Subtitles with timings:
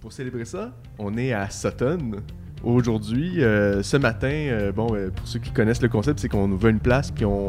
[0.00, 2.22] pour célébrer ça, on est à Sutton.
[2.62, 6.46] Aujourd'hui, euh, ce matin, euh, bon, euh, pour ceux qui connaissent le concept, c'est qu'on
[6.46, 7.46] nous veut une place, puis on,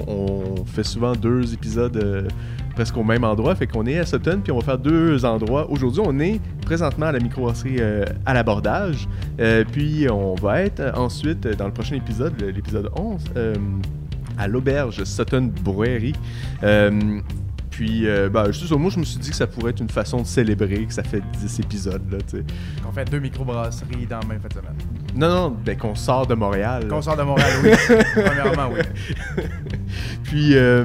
[0.66, 2.30] fait souvent deux épisodes
[2.76, 3.56] presque au même endroit.
[3.56, 5.70] Fait qu'on est à Sutton, puis on va faire deux endroits.
[5.70, 7.80] Aujourd'hui, on est présentement à la microbrasserie
[8.26, 9.08] à l'abordage.
[9.72, 13.56] Puis on va être ensuite, dans le prochain épisode, l'épisode 11, euh,
[14.38, 16.14] à l'auberge Sutton Brewery.
[17.72, 20.22] Puis, euh, bah, juste, moi, je me suis dit que ça pourrait être une façon
[20.22, 22.44] de célébrer que ça fait 10 épisodes, là, tu sais.
[22.88, 24.76] On fait deux microbrasseries dans la même fin de semaine.
[25.16, 26.88] Non, non, ben qu'on sort de Montréal.
[26.90, 27.72] Qu'on sort de Montréal, oui.
[28.26, 29.44] Premièrement, oui.
[30.24, 30.84] Puis, euh,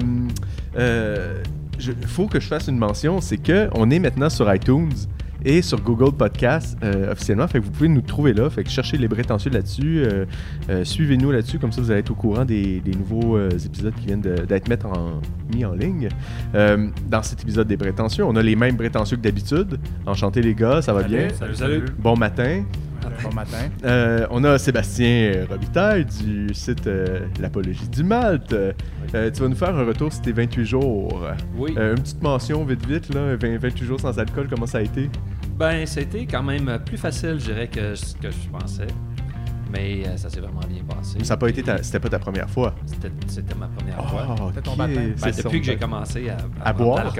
[0.78, 1.42] euh,
[1.78, 4.92] je- faut que je fasse une mention, c'est que on est maintenant sur iTunes
[5.46, 8.68] et sur Google Podcast euh, officiellement, fait que vous pouvez nous trouver là, fait que
[8.70, 10.26] cherchez les prétentieux là-dessus, euh,
[10.68, 13.94] euh, suivez-nous là-dessus, comme ça vous allez être au courant des, des nouveaux euh, épisodes
[13.98, 15.20] qui viennent d'être en-
[15.54, 16.08] mis en ligne.
[16.54, 19.78] Euh, dans cet épisode des prétentieux, on a les mêmes prétentieux que d'habitude.
[20.04, 21.28] Enchanté les gars, ça va bien?
[21.38, 21.84] Salut, salut.
[21.98, 22.64] Bon matin.
[23.22, 23.68] Bon matin.
[23.84, 28.52] Euh, on a Sébastien Robitaille du site euh, L'Apologie du Malte.
[28.52, 28.72] Euh,
[29.30, 31.26] tu vas nous faire un retour sur tes 28 jours.
[31.56, 31.74] Oui.
[31.76, 34.82] Euh, une petite mention vite vite, là, 20 28 jours sans alcool, comment ça a
[34.82, 35.10] été?
[35.58, 38.88] Ben, c'était quand même plus facile, je dirais, que ce que je pensais.
[39.70, 41.18] Mais euh, ça s'est vraiment bien passé.
[41.24, 42.74] Ça n'a pas été ta, c'était pas ta première fois?
[42.86, 44.36] C'était, c'était ma première fois.
[44.40, 45.14] Oh, C'était ton baptême.
[45.20, 46.30] Ben, depuis que j'ai commencé
[46.64, 47.12] à, boire?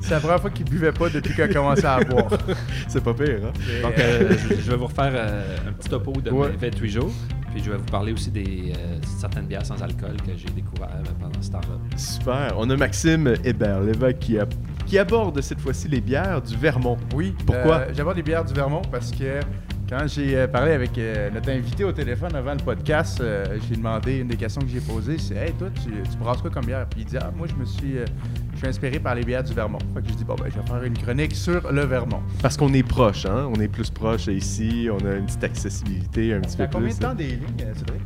[0.00, 2.28] C'est la première fois qu'il buvait pas depuis qu'il a commencé à boire.
[2.88, 3.52] C'est pas pire, hein?
[3.70, 6.50] Et, Donc, euh, je, je vais vous refaire euh, un petit topo de Ouais.
[6.50, 7.12] mes 28 jours.
[7.54, 10.88] Puis je vais vous parler aussi des euh, certaines bières sans alcool que j'ai découvert
[11.20, 11.78] pendant ce temps-là.
[11.96, 12.54] Super.
[12.56, 14.46] On a Maxime Hébert, l'évêque qui, a-
[14.92, 16.98] qui aborde cette fois-ci les bières du Vermont.
[17.14, 17.34] Oui.
[17.46, 17.76] Pourquoi?
[17.78, 19.40] euh, J'aborde des bières du Vermont parce que
[19.88, 23.76] quand j'ai euh, parlé avec euh, notre invité au téléphone avant le podcast, euh, j'ai
[23.76, 26.66] demandé une des questions que j'ai posées, c'est Hey, toi, tu, tu brasses quoi comme
[26.66, 26.86] bière?
[26.90, 28.04] Puis il dit Ah, moi, je me suis, euh,
[28.52, 29.78] je suis inspiré par les bières du Vermont.
[29.94, 32.20] Fait que je dis Bon, ben, je vais faire une chronique sur le Vermont.
[32.42, 33.48] Parce qu'on est proche, hein?
[33.50, 36.70] On est plus proche ici, on a une petite accessibilité un petit Ça peu fait
[36.70, 36.98] combien plus.
[36.98, 38.02] de temps des lignes, euh, Cédric?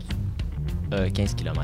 [0.94, 1.62] Euh, 15 km.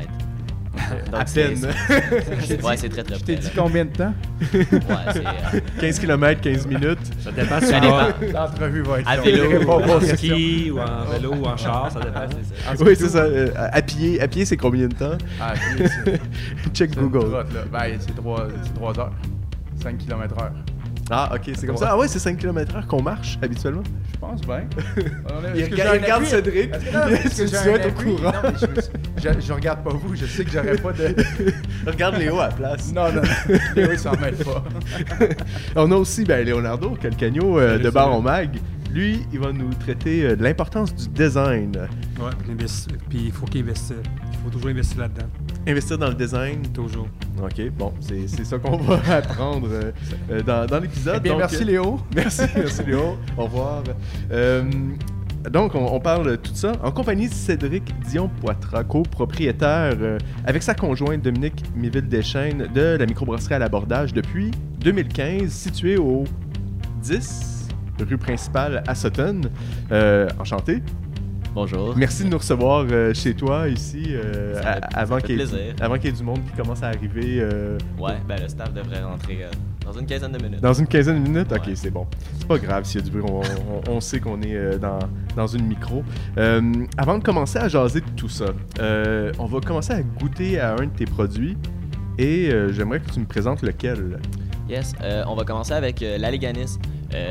[1.12, 1.58] À peine.
[2.62, 4.14] Ouais, c'est très très Je t'ai dit combien de temps?
[4.54, 4.66] Ouais,
[5.12, 6.98] c'est euh, 15 km, 15 minutes.
[7.20, 8.40] Ça dépend si Ça on va dépend.
[8.40, 9.24] L'entrevue va être À longue.
[9.26, 10.16] vélo, Je réponds pas aux en questions.
[10.36, 12.20] ski ou en vélo ou en char, ça dépend.
[12.20, 12.24] En
[12.70, 12.96] Oui, scooter.
[12.96, 13.18] c'est ça.
[13.18, 15.18] euh, à à pied, à pied c'est combien de temps?
[15.40, 15.84] Ah, c'est-
[16.74, 17.30] Check c'est une Google.
[17.30, 17.60] trotte, là.
[17.70, 19.12] Ben, c'est 3, heures.
[19.82, 20.52] 5 km heure.
[21.10, 21.88] Ah, ok, c'est comme ça.
[21.90, 23.82] Ah ouais, c'est 5 km/h qu'on marche habituellement.
[24.14, 24.64] Je pense bien.
[25.54, 26.24] Il regarde-?
[26.24, 26.70] Cédric.
[26.72, 28.14] Est-ce que- j'ai dois un être au appui?
[28.16, 28.32] courant?
[28.32, 28.90] Non, mais
[29.22, 30.14] je, je, je regarde pas vous.
[30.14, 31.14] Je sais que j'aurais pas de.
[31.86, 32.92] Regarde Léo à la place.
[32.92, 33.56] Non, non, non.
[33.74, 34.64] Léo, il s'en mêle pas.
[35.76, 38.22] On a aussi ben, Leonardo Calcagno euh, de Baron.
[38.22, 38.58] Mag.
[38.92, 41.72] Lui, il va nous traiter euh, de l'importance du design.
[42.20, 42.30] Ouais,
[43.08, 43.96] puis il faut qu'il investisse.
[44.32, 45.26] Il faut toujours investir là-dedans.
[45.66, 46.62] Investir dans le design.
[46.74, 47.06] Toujours.
[47.42, 49.92] Ok, bon, c'est ça qu'on va apprendre euh,
[50.30, 51.14] euh, dans, dans l'épisode.
[51.18, 52.00] Eh bien, Donc, merci Léo.
[52.14, 53.16] Merci, merci Léo.
[53.36, 53.82] Au revoir.
[54.32, 54.64] Euh,
[55.50, 60.62] donc, on, on parle de tout ça en compagnie de Cédric Dion-Poitras, copropriétaire euh, avec
[60.62, 66.24] sa conjointe Dominique Miville-Deschênes de la microbrasserie à l'abordage depuis 2015, située au
[67.02, 67.68] 10
[68.08, 69.42] rue principale à Sutton.
[70.38, 70.82] Enchanté.
[71.54, 71.94] Bonjour.
[71.96, 75.74] Merci de nous recevoir euh, chez toi ici euh, Ça fait- avant qu'il y, ait-
[76.08, 77.40] y du monde qui commence à arriver.
[77.40, 79.50] euh, Ouais, ben le staff devrait rentrer euh,
[79.84, 80.60] dans une quinzaine de minutes.
[80.62, 81.52] Dans une quinzaine de minutes?
[81.52, 82.06] Ok, c'est bon.
[82.38, 83.40] C'est pas grave s'il y a du bruit, on,
[83.90, 84.98] on- on sait qu'on est dans,
[85.36, 86.02] dans une micro.
[86.96, 88.46] Avant de commencer à jaser de tout ça,
[89.38, 91.58] on va commencer à goûter à un de tes produits
[92.18, 94.18] et j'aimerais que tu me présentes lequel.
[94.70, 94.94] Yes,
[95.26, 96.78] on va commencer avec l'Alleganis.
[96.78, 96.88] Euh,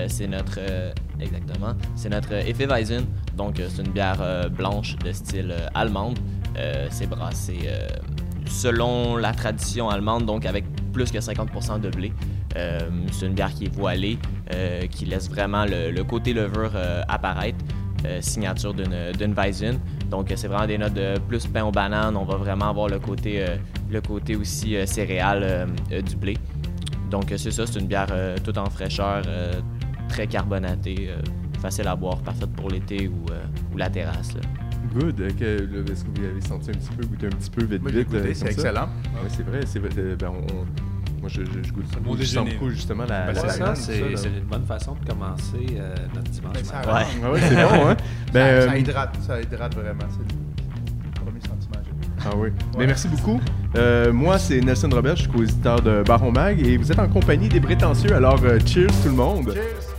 [0.08, 3.06] c'est notre euh, exactement, c'est euh.
[3.38, 6.19] Donc euh, c'est une bière euh, blanche de style euh, allemande.
[6.58, 7.88] Euh, c'est brassé euh,
[8.46, 12.12] selon la tradition allemande, donc avec plus que 50% de blé.
[12.58, 12.80] Euh,
[13.12, 14.18] c'est une bière qui est voilée,
[14.53, 17.64] euh, qui laisse vraiment le, côté levure euh, apparaître.
[18.06, 19.80] Euh, signature d'une Weizen.
[20.09, 22.18] Donc, euh, c'est vraiment des notes de plus pain aux bananes.
[22.18, 23.58] On va vraiment avoir le côté, euh,
[24.36, 26.36] aussi euh, céréal euh, euh, du blé.
[27.12, 29.53] Donc, euh, c'est ça, c'est une bière euh, toute en fraîcheur, euh,
[30.11, 31.22] très carbonatée, euh,
[31.61, 33.41] facile à boire, parfaite pour l'été ou, euh,
[33.73, 34.34] ou la terrasse.
[34.35, 34.41] là.
[34.93, 35.22] Good.
[35.22, 37.63] euh, que- le- Est-ce que vous avez senti un petit peu, goûté un petit peu
[37.66, 38.09] vite Moi, vite?
[38.09, 38.90] goûté, euh, c'est excellent.
[39.05, 39.59] Oui, c'est vrai.
[39.66, 40.66] c'est euh, ben, on-
[41.22, 41.99] moi, je, je, je goûte ça.
[41.99, 42.53] Bon je sens déjeuner.
[42.55, 46.29] beaucoup justement la, Ben, la c'est ça, c'est, une bonne façon de commencer euh, notre
[46.31, 46.93] dimanche Ben, ça matin.
[46.93, 47.05] Ouais.
[47.23, 47.97] Ah ouais, c'est bon, hein?
[48.34, 50.03] Ben, ça, euh, ça hydrate, ça hydrate vraiment.
[50.09, 51.75] C'est le premier sentiment.
[51.75, 52.25] que j'ai.
[52.25, 52.49] Ah oui.
[52.78, 53.40] Mais merci beaucoup.
[53.78, 57.07] Euh, moi, c'est Nelson Robert, je suis co-éditeur de Baron Mag et vous êtes en
[57.07, 59.53] compagnie des prétentieux, alors euh, cheers tout le monde.
[59.53, 59.91] Cheers!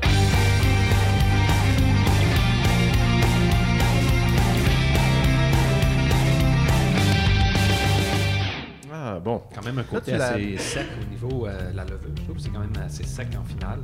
[9.73, 12.11] Même un côté assez sec au niveau euh, de la levure.
[12.17, 13.81] Je trouve c'est quand même assez sec en finale.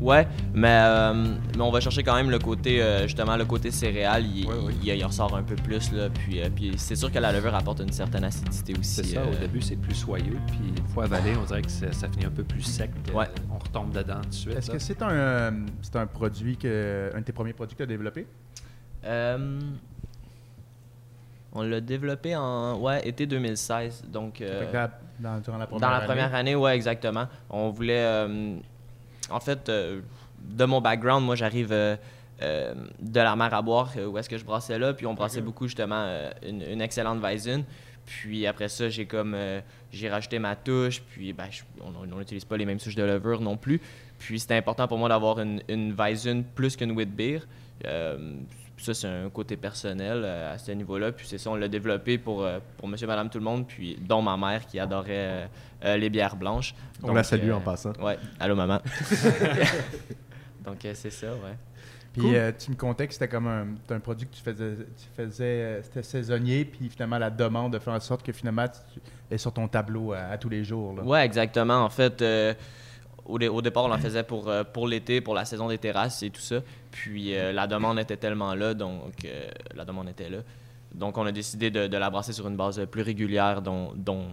[0.00, 3.70] Ouais, mais, euh, mais on va chercher quand même le côté, euh, justement, le côté
[3.70, 4.72] céréal, il, Ouais, ouais.
[4.82, 7.54] il- il ressort un peu plus, là, puis, euh, puis c'est sûr que la levure
[7.54, 8.90] apporte une certaine acidité aussi.
[9.04, 11.70] C'est ça, euh, au début c'est plus soyeux, puis une fois avalé, on dirait que
[11.70, 12.90] ça, ça finit un peu plus sec.
[13.14, 13.26] Ouais.
[13.52, 14.56] On retombe dedans tout de suite.
[14.56, 15.50] Est-ce que c'est un, euh,
[15.82, 17.10] c'est un produit que.
[17.14, 18.26] un de tes premiers produits que tu as développé?
[19.04, 19.60] Euh,
[21.52, 24.40] on l'a développé en ouais, été 2016, donc...
[24.40, 24.64] euh,
[25.18, 26.06] dans, durant la première Dans la année.
[26.06, 27.26] première année, ouais, exactement.
[27.50, 28.04] On voulait.
[28.04, 28.56] euh,
[29.30, 30.00] en fait, euh,
[30.40, 31.96] de mon background, moi, j'arrive euh,
[32.40, 34.92] de la mer à boire, où est-ce que je brassais là.
[34.92, 36.06] Puis on brassait beaucoup, justement,
[36.46, 37.64] une, une excellente Weizen.
[38.06, 39.36] Puis après ça, j'ai comme.
[39.92, 41.00] j'ai rajouté ma touche.
[41.02, 43.80] Puis ben, je- on n'utilise pas les mêmes souches de levure non plus.
[44.18, 47.40] Puis c'était important pour moi d'avoir une, une Weizen plus qu'une wheat beer.
[47.86, 48.36] Euh,
[48.76, 51.12] ça, c'est un côté personnel euh, à ce niveau-là.
[51.12, 53.96] Puis c'est ça, on l'a développé pour, euh, pour monsieur, madame, tout le monde, puis
[54.00, 55.46] dont ma mère qui adorait euh,
[55.84, 56.74] euh, les bières blanches.
[57.02, 57.92] On Donc, la salue euh, en passant.
[58.00, 58.80] Ouais, allô maman.
[60.64, 61.56] Donc euh, c'est ça, ouais.
[62.12, 62.34] Puis Cool.
[62.36, 65.82] euh, tu me contais que c'était comme un, produit que tu faisais, tu faisais euh,
[65.82, 69.00] c'était saisonnier, puis finalement la demande de faire en sorte que finalement tu
[69.34, 70.94] es sur ton tableau à, à tous les jours.
[70.96, 71.02] Là.
[71.02, 71.84] Ouais, exactement.
[71.84, 72.54] En fait, euh,
[73.24, 75.78] au, dé- au départ, on en faisait pour, euh, pour l'été, pour la saison des
[75.78, 76.60] terrasses et tout ça.
[76.94, 80.38] Puis euh, la demande était tellement là, donc euh, la demande était là.
[80.94, 84.28] Donc on a décidé de, de la brasser sur une base plus régulière, dont,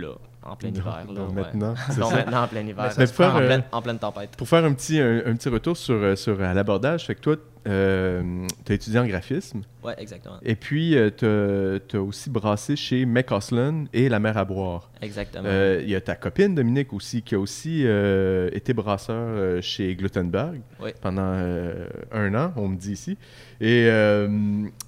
[0.00, 1.04] là, en plein hiver.
[1.12, 1.32] là, ouais.
[1.34, 2.10] maintenant, ça.
[2.16, 2.92] maintenant en plein hiver.
[2.92, 4.30] se fait, en, euh, pleine, en pleine tempête.
[4.36, 7.20] Pour faire un petit, un, un petit retour sur, euh, sur euh, l'abordage, fait que
[7.20, 10.36] toi, tu as étudié en graphisme Ouais, exactement.
[10.42, 14.90] et puis tu as aussi brassé chez McCausland et La Mer à boire.
[15.00, 15.44] Exactement.
[15.46, 19.60] Euh, Il y a ta copine Dominique aussi qui a aussi euh, été brasseur euh,
[19.62, 20.90] chez Glutenberg Oui.
[21.00, 23.16] pendant euh, un an, on me dit ici.
[23.62, 24.28] Et, euh,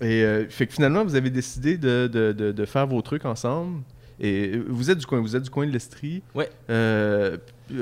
[0.03, 3.25] et euh, fait que finalement, vous avez décidé de, de- de- de faire vos trucs
[3.25, 3.81] ensemble.
[4.21, 6.49] Et euh, vous êtes du coin, vous êtes du coin de l'Estrie, Ouais.
[6.71, 7.37] euh,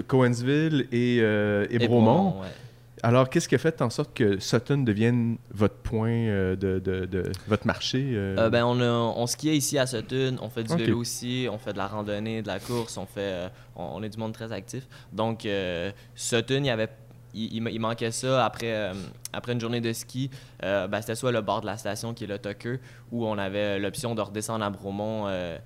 [0.06, 2.40] Cowansville et, euh, et Et Bromont.
[2.40, 2.48] ouais.
[3.02, 7.04] Alors, qu'est-ce qui a fait en sorte que Sutton devienne votre point euh, de, de-
[7.04, 8.02] de- votre marché
[8.50, 10.78] ben, on, a, on skiait ici à Sutton, on fait du Ok.
[10.78, 14.08] vélo aussi, on fait de la randonnée, de la course, on fait, on, on est
[14.08, 14.88] du monde très actif.
[15.12, 15.46] Donc,
[16.14, 16.88] Sutton, il y avait,
[17.34, 18.94] il, il ma- il manquait ça après, euh,
[19.34, 20.30] après une journée de ski.
[20.62, 22.78] Euh, ben, c'était soit le bord de la station qui est le Tucker,
[23.12, 25.24] où on avait l'option de redescendre à Bromont.
[25.26, 25.58] euh,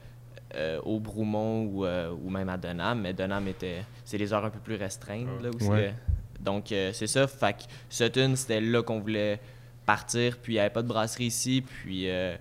[0.55, 4.45] euh, au Broumont ou, euh, ou même à Denham, mais Denham était c'est les heures
[4.45, 5.69] un peu plus restreintes là aussi.
[5.69, 5.95] Ouais.
[6.41, 9.41] Donc euh, c'est ça, fait que Sutton c'était là qu'on voulait
[9.85, 12.37] partir, puis il n'y avait pas de brasserie ici, puis euh,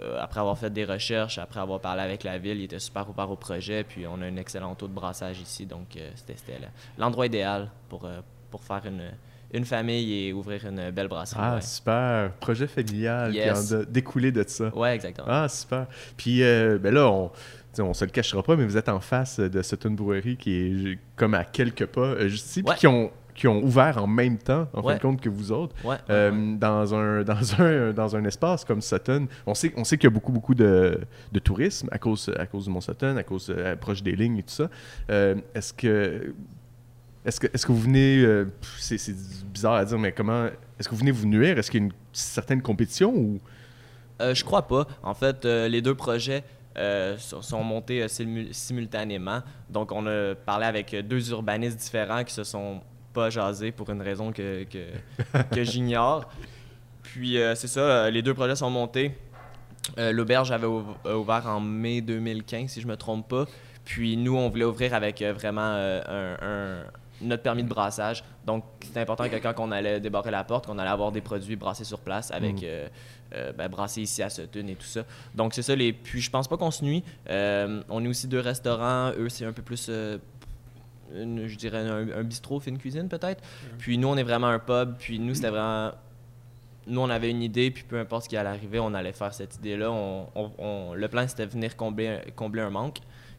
[0.00, 3.08] euh, après avoir fait des recherches, après avoir parlé avec la ville, il était super
[3.08, 6.58] ouvert au projet, puis on a un excellent taux de brassage ici, donc euh, c'était
[6.58, 8.20] là- l'endroit idéal pour, euh,
[8.50, 9.02] pour faire une,
[9.52, 11.40] une famille et ouvrir une belle brasserie.
[11.42, 11.60] Ah, ouais.
[11.60, 12.32] super.
[12.40, 13.68] Projet familial Yes.
[13.68, 14.74] qui en a découlé de ça.
[14.76, 15.26] Ouais, exactement.
[15.30, 15.86] Ah, super.
[16.16, 17.30] Puis, euh, ben là, on,
[17.78, 20.98] on se le cachera pas, mais vous êtes en face de Sutton Brewery qui est
[21.16, 22.76] comme à quelques pas euh, juste ici, puis Ouais.
[22.76, 25.74] qui ont, qui ont ouvert en même temps, en fin de compte, que vous autres.
[25.84, 26.56] Ouais, Euh.
[26.56, 30.12] Dans, un, dans, un, dans un espace comme Sutton, on sait, on sait qu'il y
[30.12, 31.00] a beaucoup, beaucoup de,
[31.32, 34.38] de tourisme à cause, à cause du Mont Sutton, à cause euh, proche des lignes
[34.38, 34.68] et tout ça.
[35.10, 36.34] Euh, est-ce que
[37.24, 38.46] est-ce que, est-ce que vous venez, euh,
[38.78, 38.98] c'est,
[39.46, 40.46] bizarre à dire, mais comment,
[40.78, 41.58] est-ce que vous venez vous nuire?
[41.58, 43.40] Est-ce qu'il y a une certaine compétition ou...
[44.20, 44.86] Euh, je crois pas.
[45.02, 46.44] En fait, euh, les deux projets
[47.18, 49.42] sont sont montés simu- simultanément.
[49.68, 52.80] Donc, on a parlé avec deux urbanistes différents qui se sont
[53.12, 54.86] pas jasés pour une raison que, que,
[55.54, 56.30] que j'ignore.
[57.02, 59.12] Puis, c'est ça, les deux projets sont montés.
[59.96, 63.46] L'auberge avait ouvert en mai 2015, si je me trompe pas.
[63.84, 66.84] Puis, nous, on voulait ouvrir avec euh, vraiment euh, un- un-
[67.20, 68.24] notre permis de brassage.
[68.46, 71.56] Donc, c'était important que quand on allait débarrer la porte, qu'on allait avoir des produits
[71.56, 72.60] brassés sur place avec Mhm.
[72.64, 72.88] euh,
[73.34, 75.04] euh, ben, brassés ici à Sutton et tout ça.
[75.34, 75.76] Donc, c'est ça.
[75.76, 75.92] Les...
[75.92, 77.04] Puis, je pense pas qu'on se nuit.
[77.28, 79.12] Euh, on est aussi deux restaurants.
[79.18, 79.88] Eux, c'est un peu plus,
[81.14, 83.42] une- je dirais, un, un bistrot, fine cuisine peut-être.
[83.78, 84.96] Puis, nous, on est vraiment un pub.
[84.98, 85.92] Puis, nous, c'était vraiment.
[86.86, 89.34] Nous, on avait une idée, puis peu importe ce qui allait arriver, on allait faire
[89.34, 89.90] cette idée-là.
[89.92, 92.98] On, on- on- le plan, c'était venir combler, un- combler un manque.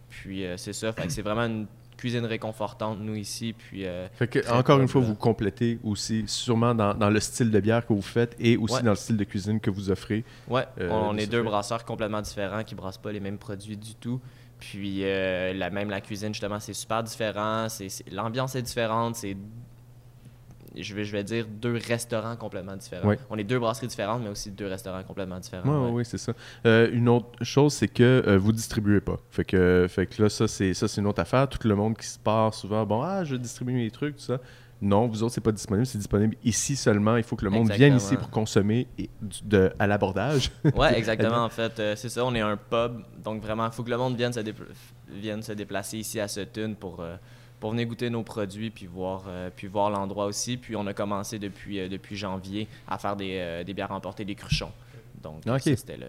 [0.10, 0.94] Puis, euh, c'est ça.
[1.10, 1.66] C'est vraiment une
[2.02, 3.54] cuisine réconfortante, nous, ici.
[3.56, 7.20] Puis, euh, Fait que, Très encore une fois, vous complétez aussi sûrement dans, dans le
[7.20, 8.82] style de bière que vous faites et aussi Ouais.
[8.82, 10.24] dans le style de cuisine que vous offrez.
[10.48, 13.94] Ouais, Euh, on est deux brasseurs complètement différents qui brassent pas les mêmes produits du
[13.94, 14.20] tout.
[14.60, 17.68] Puis euh, la, même la cuisine, justement, c'est super différent.
[18.12, 19.16] L'ambiance est différente.
[19.16, 19.38] C'est
[20.76, 23.08] je, vais, je vais dire deux restaurants complètement différents.
[23.08, 23.20] Ouais.
[23.30, 25.86] On est deux brasseries différentes, mais aussi deux restaurants complètement différents.
[25.88, 25.92] Ouais.
[25.92, 26.34] oui, c'est ça.
[26.66, 29.18] Euh, une autre chose, c'est que euh, vous distribuez pas.
[29.30, 31.48] Fait que, fait que là, ça, c'est ça, c'est une autre affaire.
[31.50, 34.40] Tout le monde qui se part souvent, bon, ah, je distribue mes trucs, tout ça.
[34.84, 35.86] Non, vous autres, c'est pas disponible.
[35.86, 37.16] C'est disponible ici seulement.
[37.16, 40.52] Il faut que le monde vienne ici pour consommer et du- de, à l'abordage.
[40.76, 41.44] Ouais, exactement.
[41.44, 42.26] en fait, Euh, c'est ça.
[42.26, 44.40] On est un pub, donc vraiment, il faut que le monde vienne se,
[45.08, 47.16] vienne se déplacer ici à Sutton pour, euh,
[47.62, 50.58] pour venir goûter nos produits puis voir, euh, puis voir l'endroit aussi.
[50.58, 54.26] Puis on a commencé depuis, euh, depuis janvier à faire des, euh, des bières emportées,
[54.26, 54.72] des cruchons.
[55.24, 56.08] Donc, c'était le.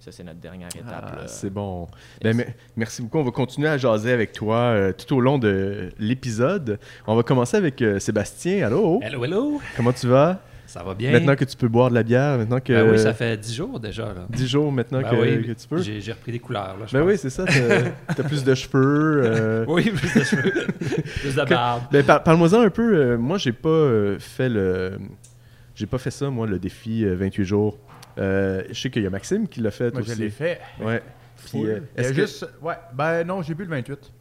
[0.00, 1.10] Ça, c'est notre dernière étape.
[1.12, 1.28] Ah, là.
[1.28, 1.86] c'est bon.
[2.22, 2.44] Ben, me-
[2.74, 3.18] merci beaucoup.
[3.18, 6.80] On va continuer à jaser avec toi euh, tout au long de l'épisode.
[7.06, 8.66] On va commencer avec euh, Sébastien.
[8.66, 8.98] Allô?
[9.02, 9.60] Hello, hello!
[9.76, 10.40] Comment tu vas?
[10.70, 11.10] Ça va bien?
[11.10, 12.72] Maintenant que tu peux boire de la bière, maintenant que...
[12.72, 14.04] Ben oui, ça fait 10 jours déjà.
[14.06, 14.26] Là.
[14.30, 15.82] 10 jours maintenant Ben que, oui, que tu peux.
[15.82, 16.76] J'ai j'ai repris des couleurs.
[16.78, 17.10] Là, je Ben pense.
[17.10, 17.44] oui, c'est ça.
[17.44, 19.22] T'as t'as plus de cheveux.
[19.24, 21.82] euh, Oui, plus de cheveux, plus de barbe.
[21.90, 22.94] Ben, par- Parle-moi-en un peu.
[22.94, 24.92] euh, moi, j'ai pas euh, fait le.
[25.74, 27.76] J'ai pas fait ça, moi, le défi euh, 28 jours.
[28.18, 30.12] Euh, je sais qu'il y a Maxime qui l'a fait Moi, aussi.
[30.14, 30.60] je l'ai fait.
[30.80, 31.02] Ouais.
[31.36, 31.60] Puis, Full.
[31.60, 32.46] Il y a est-ce que- juste.
[32.62, 34.12] Ouais, ben non, j'ai bu le 28.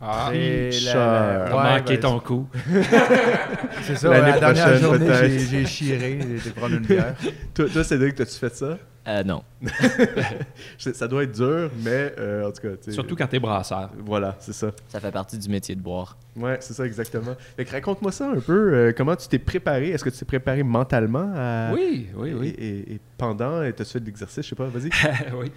[0.00, 2.48] Ah, t'as ouais, manqué ben, ton coup.
[3.82, 7.14] C'est ça, L'année la dernière prochaine, journée, j'ai j'ai chiré, j'ai été prendre une bière.
[7.54, 8.78] Toi, toi Cédric, t'as-tu fait ça?
[9.08, 9.42] Euh, non.
[10.78, 12.92] Ça doit être dur, mais euh, en tout cas.
[12.92, 13.90] Surtout quand t'es brasseur.
[14.04, 14.70] Voilà, c'est ça.
[14.86, 16.16] Ça fait partie du métier de boire.
[16.38, 17.34] Ouais, c'est ça exactement.
[17.70, 18.72] Raconte-moi ça un peu.
[18.74, 19.90] euh, comment tu t'es préparé?
[19.90, 21.70] Est-ce que tu t'es préparé mentalement à.
[21.74, 22.54] Oui, oui, oui.
[22.58, 24.44] Et, et- et pendant, et t'as-tu fait de l'exercice?
[24.44, 24.90] Je sais pas, vas-y.
[25.36, 25.50] oui.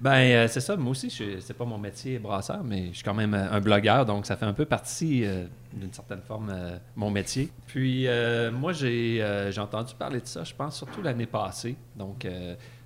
[0.00, 0.76] Ben, euh, c'est ça.
[0.76, 3.60] Moi aussi, je- c'est pas mon métier brasseur, mais je suis quand même euh, un
[3.60, 6.52] blogueur, donc ça fait un peu partie, euh, d'une certaine forme,
[6.96, 7.48] mon métier.
[7.66, 8.06] Puis,
[8.52, 11.74] moi, j'ai j'ai entendu parler de ça, je pense, surtout l'année passée.
[11.96, 12.24] Donc,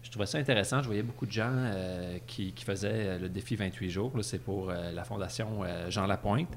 [0.02, 0.80] je trouvais ça intéressant.
[0.80, 1.52] Je voyais beaucoup de gens
[2.26, 4.12] qui, qui faisaient le défi 28 jours.
[4.16, 6.48] Là, C'est pour la Fondation Jean Lapointe.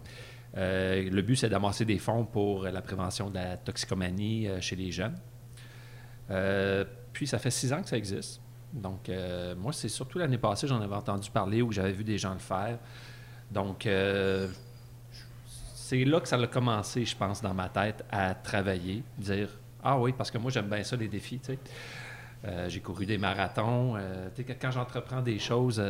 [0.57, 4.75] Euh, le but, c'est d'amasser des fonds pour la prévention de la toxicomanie euh, chez
[4.75, 5.17] les jeunes.
[6.29, 8.41] Euh, puis ça fait six ans que ça existe.
[8.73, 9.11] Donc,
[9.57, 12.39] moi, c'est surtout l'année passée, j'en avais entendu parler ou j'avais vu des gens le
[12.39, 12.79] faire.
[13.51, 13.85] Donc,
[15.75, 19.49] c'est là que ça a commencé, je pense, dans ma tête, à travailler, dire
[19.83, 22.69] Ah oui, parce que moi, j'aime bien ça, les défis, tu sais.
[22.69, 23.97] J'ai couru des marathons.
[24.61, 25.83] quand j'entreprends des choses,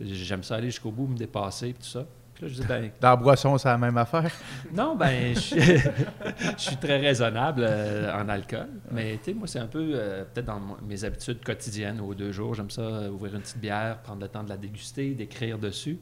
[0.00, 2.06] j'aime ça aller jusqu'au bout, me dépasser, tout ça.
[2.40, 4.30] Là, je dis ben, Dans la boisson, c'est la même affaire.
[4.72, 8.68] non, ben, je suis, je suis très raisonnable euh, en alcool.
[8.90, 12.32] Mais, tu sais, moi, c'est un peu, euh, peut-être dans mes habitudes quotidiennes, aux deux
[12.32, 15.58] jours, j'aime ça, euh, ouvrir une petite bière, prendre le temps de la déguster, d'écrire
[15.58, 15.98] dessus.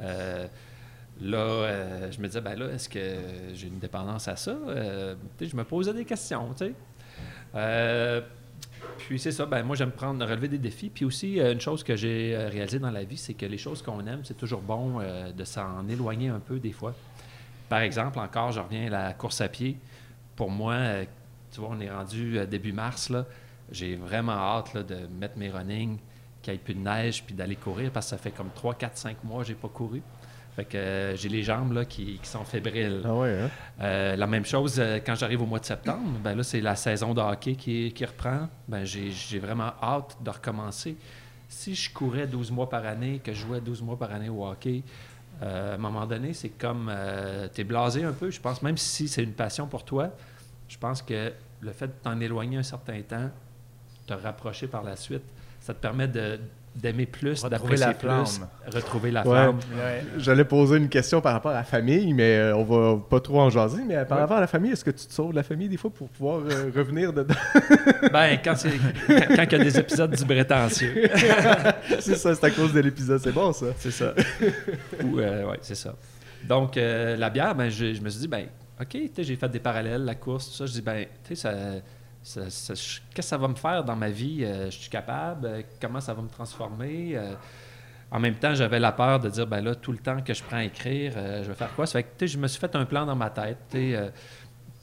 [0.00, 0.46] Euh,
[1.20, 3.00] là, je me disais, ben là, est-ce que
[3.52, 4.56] j'ai une dépendance à ça?
[5.38, 6.66] Tu sais, je me posais des questions, tu
[7.54, 8.24] sais.
[8.98, 10.90] Puis c'est ça, ben moi j'aime prendre, relever des défis.
[10.90, 13.58] Puis aussi, euh, une chose que j'ai euh, réalisée dans la vie, c'est que les
[13.58, 16.94] choses qu'on aime, c'est toujours bon euh, de s'en éloigner un peu des fois.
[17.68, 19.76] Par exemple, encore, je reviens à la course à pied.
[20.36, 20.76] Pour moi,
[21.52, 23.24] tu vois, on est rendu début mars, là.
[23.70, 25.98] J'ai vraiment hâte de mettre mes running,
[26.42, 28.74] qu'il n'y ait plus de neige, puis d'aller courir, parce que ça fait comme 3,
[28.74, 30.02] 4, 5 mois que j'ai pas couru.
[30.56, 33.02] Fait que euh, j'ai les jambes là, qui, qui sont fébriles.
[33.04, 33.50] Ah ouais, hein?
[33.80, 36.76] Euh, la même chose euh, quand j'arrive au mois de septembre, ben là c'est la
[36.76, 38.48] saison de hockey qui, qui reprend.
[38.68, 40.96] Ben j'ai vraiment hâte de recommencer.
[41.48, 44.46] Si je courais 12 mois par année, que je jouais 12 mois par année au
[44.46, 44.82] hockey,
[45.42, 46.92] à un moment donné, c'est comme
[47.52, 48.30] tu es blasé un peu.
[48.30, 50.10] Je pense même si c'est une passion pour toi,
[50.68, 53.30] je pense que le fait de t'en éloigner un certain temps,
[54.06, 55.24] te rapprocher par la suite,
[55.60, 56.38] ça te permet de
[56.74, 58.24] d'aimer plus, d'apprécier la plus, flamme.
[58.72, 59.30] retrouver la Ouais.
[59.30, 59.56] flamme.
[59.76, 60.04] Ouais.
[60.18, 63.40] J'allais poser une question par rapport à la famille, mais euh, on va pas trop
[63.40, 63.82] en jaser.
[63.86, 64.22] Mais par Ouais.
[64.22, 66.08] rapport à la famille, est-ce que tu te sauves de la famille des fois pour
[66.08, 67.34] pouvoir euh, revenir dedans?
[68.12, 68.70] Ben, quand c'est-
[69.06, 71.08] quand- quand il y a des épisodes du prétentieux.
[72.00, 73.20] c'est ça, c'est à cause de l'épisode.
[73.22, 73.66] C'est bon, ça.
[73.78, 74.12] C'est ça.
[75.04, 75.94] Ou, euh, ouais, c'est ça.
[76.48, 78.46] Donc, euh, la bière, ben, je, je me suis dit, ben,
[78.80, 80.66] OK, j'ai fait des parallèles, la course, tout ça.
[80.66, 81.54] Je dis, ben, tu sais, ça,
[82.24, 84.44] ça- ça- je- qu'est-ce que ça va me faire dans ma vie?
[84.44, 85.46] Euh, je suis capable?
[85.46, 87.12] Euh, comment ça va me transformer?
[87.14, 87.34] Euh,
[88.10, 90.42] en même temps, j'avais la peur de dire, ben là, tout le temps que je
[90.42, 91.86] prends à écrire, euh, je vais faire quoi?
[91.86, 93.58] Ça fait que, je me suis fait un plan dans ma tête.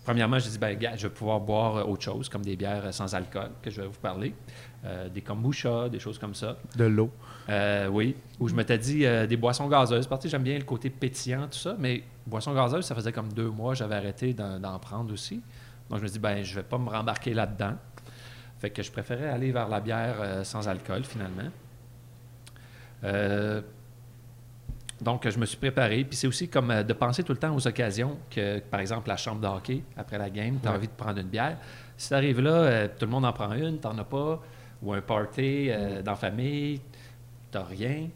[0.06, 3.14] premièrement, je dit, ben, gars, je vais pouvoir boire autre chose, comme des bières sans
[3.16, 4.34] alcool, que je vais vous parler.
[5.14, 6.58] Des kombucha, des choses comme ça.
[6.76, 7.12] De l'eau.
[7.92, 10.08] Oui, où je m'étais dit des boissons gazeuses.
[10.08, 13.32] Parce que j'aime bien le côté pétillant, tout ça, mais boissons gazeuses, ça faisait comme
[13.32, 15.42] deux mois, j'avais arrêté d'en, d'en prendre aussi.
[15.92, 17.74] Donc je me dis, ben, je vais pas me rembarquer là-dedans.
[18.60, 21.50] Fait que je préférais aller vers la bière euh, sans alcool, finalement.
[23.04, 23.62] Euh,
[25.02, 26.04] donc, je me suis préparé.
[26.06, 29.10] Puis c'est aussi comme euh, de penser tout le temps aux occasions que, par exemple,
[29.10, 30.78] la chambre de hockey, après la game, tu as Ouais.
[30.78, 31.58] envie de prendre une bière.
[31.98, 34.42] Si tu arrives là, tout le monde en prend une, tu n'en as pas.
[34.84, 35.70] Ou un party
[36.04, 36.82] dans la famille,
[37.52, 38.08] tu rien.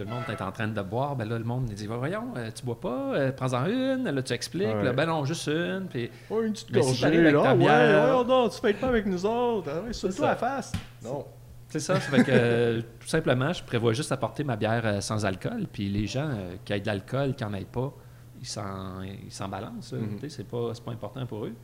[0.00, 2.32] Tout le monde est en train de boire, ben là, le monde me dit Voyons,
[2.34, 4.04] euh, tu bois pas, euh, prends-en une.
[4.04, 4.66] Là, tu expliques.
[4.66, 4.82] Ouais.
[4.82, 5.88] Là, ben non, juste une.
[5.90, 7.42] Puis Oh, une petite si gorgée, là.
[7.42, 9.70] ta bière- ouais, non, tu fais pas avec nous autres.
[9.70, 10.26] Toi ça.
[10.28, 10.72] la face.
[11.04, 11.26] Non.
[11.68, 11.96] c'est ça.
[11.96, 15.66] ça fait que, euh, tout simplement, je prévois juste apporter ma bière euh, sans alcool.
[15.70, 17.92] Puis les gens euh, qui aient de l'alcool, qui n'en aient pas,
[18.40, 19.94] ils s'en, ils s'en balancent.
[20.18, 21.54] Tu sais, C'est pas, c'est pas important pour eux.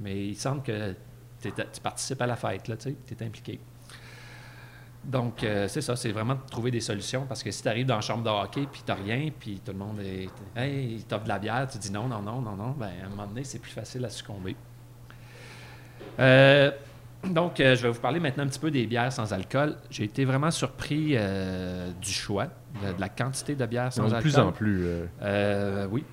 [0.00, 0.94] Mais il semble que
[1.40, 3.60] tu participes à la fête, là, tu es impliqué.
[5.04, 7.86] Donc, euh, c'est ça, c'est vraiment de trouver des solutions parce que si tu arrives
[7.86, 10.28] dans la chambre de hockey puis tu rien, puis tout le monde est.
[10.56, 13.06] Hey, il t'offre de la bière, tu dis non, non, non, non, non, ben, à
[13.06, 14.56] un moment donné, c'est plus facile à succomber.
[16.18, 16.70] Euh,
[17.22, 19.76] donc, euh, je vais vous parler maintenant un petit peu des bières sans alcool.
[19.90, 21.16] J'ai été vraiment surpris
[22.00, 22.46] du choix,
[22.82, 24.22] de, de la quantité de bières sans de alcool.
[24.22, 24.86] plus en plus.
[25.90, 26.04] oui.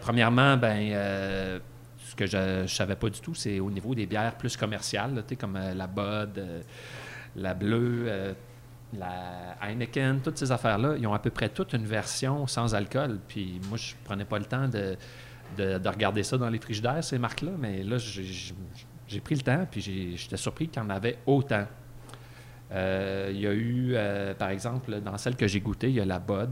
[0.00, 1.60] Premièrement, ben,
[1.98, 5.14] ce que je ne savais pas du tout, c'est au niveau des bières plus commerciales,
[5.14, 6.42] là, comme la Bud,
[7.36, 8.32] la Bleue, euh,
[8.98, 13.18] la Heineken, toutes ces affaires-là, ils ont à peu près toute une version sans alcool.
[13.28, 14.96] Puis moi, je prenais pas le temps de,
[15.56, 19.66] de, de regarder ça dans les frigidaires, ces marques-là, mais là, j'ai- pris le temps,
[19.70, 19.80] puis
[20.16, 21.66] j'étais surpris qu'il y en avait autant.
[22.72, 26.00] Euh, il y a eu, euh, par exemple, dans celle que j'ai goûtée, il y
[26.00, 26.50] a la Bud.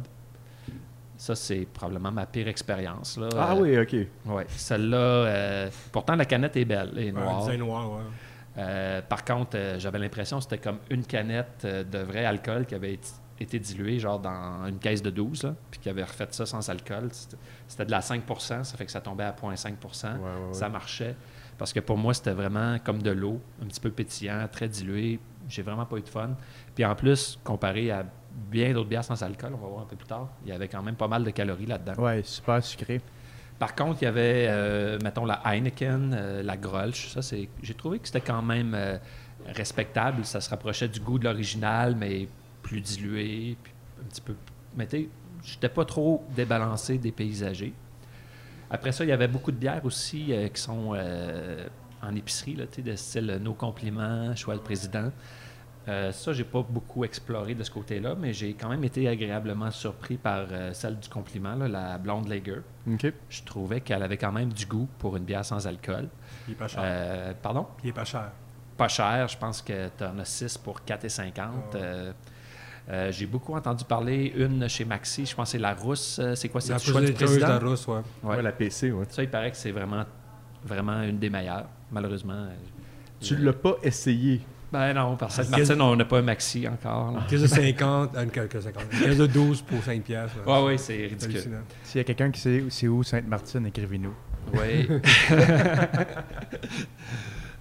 [1.17, 3.19] Ça, c'est probablement ma pire expérience.
[3.37, 3.97] Ah Euh, oui, ok.
[4.27, 7.59] Ouais, celle-là, pourtant la canette est belle, Ouais, noire.
[7.59, 8.03] noir, ouais.
[8.59, 12.67] Euh, par contre, euh, j'avais l'impression que c'était comme une canette euh, de vrai alcool
[12.67, 12.99] qui avait
[13.41, 16.69] été, diluée genre dans une caisse de 12, là, puis qui avait refait ça sans
[16.71, 17.09] alcool.
[17.13, 17.37] C'était-
[17.69, 19.77] C'était de la 5% ça fait que ça tombait à 0,5
[20.19, 20.55] Ouais, ouais, ouais.
[20.55, 21.15] Ça marchait.
[21.57, 25.21] Parce que pour moi, c'était vraiment comme de l'eau, un petit peu pétillant, très dilué.
[25.49, 26.31] J'ai vraiment pas eu de fun.
[26.75, 28.05] Puis en plus, comparé à
[28.51, 30.69] bien d'autres bières sans alcool, on va voir un peu plus tard, il y avait
[30.69, 31.95] quand même pas mal de calories là-dedans.
[32.03, 33.01] Ouais, super sucré.
[33.59, 37.09] Par contre, il y avait, euh, mettons, la Heineken, euh, la Grolsch.
[37.09, 38.99] Ça, c'est, j'ai trouvé que c'était quand même euh,
[39.47, 40.25] respectable.
[40.25, 42.29] Ça se rapprochait du goût de l'original, mais
[42.63, 44.35] plus dilué, puis un petit peu.
[44.77, 45.09] Mais tu
[45.43, 47.73] j'étais pas trop débalancé, dépaysagé.
[48.71, 50.95] Après ça, il y avait beaucoup de bières aussi qui sont
[52.03, 55.11] en épicerie, là, de style Nos compliments, Choix le président.
[55.89, 59.71] Euh, ça, j'ai pas beaucoup exploré de ce côté-là, mais j'ai quand même été agréablement
[59.71, 62.61] surpris par euh, celle du compliment, là, la Blonde Lager.
[62.93, 63.11] Ok.
[63.31, 66.09] Je trouvais qu'elle avait quand même du goût pour une bière sans alcool.
[66.47, 66.81] Il est pas cher.
[66.85, 67.67] Euh, pardon?
[67.83, 68.31] Il est pas cher.
[68.77, 69.29] Pas cher.
[69.29, 71.25] Je pense que tu en as 6 pour 4,50.
[71.27, 71.33] ouais.
[71.77, 72.13] Euh,
[72.91, 75.25] euh, J'ai beaucoup entendu parler une chez Maxi.
[75.27, 76.21] Je pense que c'est la rousse.
[76.35, 76.61] C'est quoi?
[76.61, 77.59] C'est La choix du de la président?
[77.61, 78.01] rousse, ouais.
[78.23, 78.37] Ouais.
[78.37, 79.07] Ouais, la PC, ouais.
[79.09, 80.05] Ça, il paraît que c'est vraiment,
[80.65, 81.67] vraiment une des meilleures.
[81.91, 82.47] Malheureusement.
[83.21, 84.43] Tu l'as pas essayé?
[84.71, 87.13] Ben non, parce que Martine, on n'a pas un Maxi encore.
[87.13, 87.21] là.
[87.21, 88.83] Une caisse de 50, euh, une caisse de 50.
[88.93, 90.37] Une caisse de 12 pour 5 piastres.
[90.47, 90.61] là.
[90.61, 91.59] Ouais, ouais, c'est ridicule.
[91.83, 94.15] S'il y a quelqu'un qui sait c'est où Sainte-Martine, écrivez-nous.
[94.53, 94.89] Oui.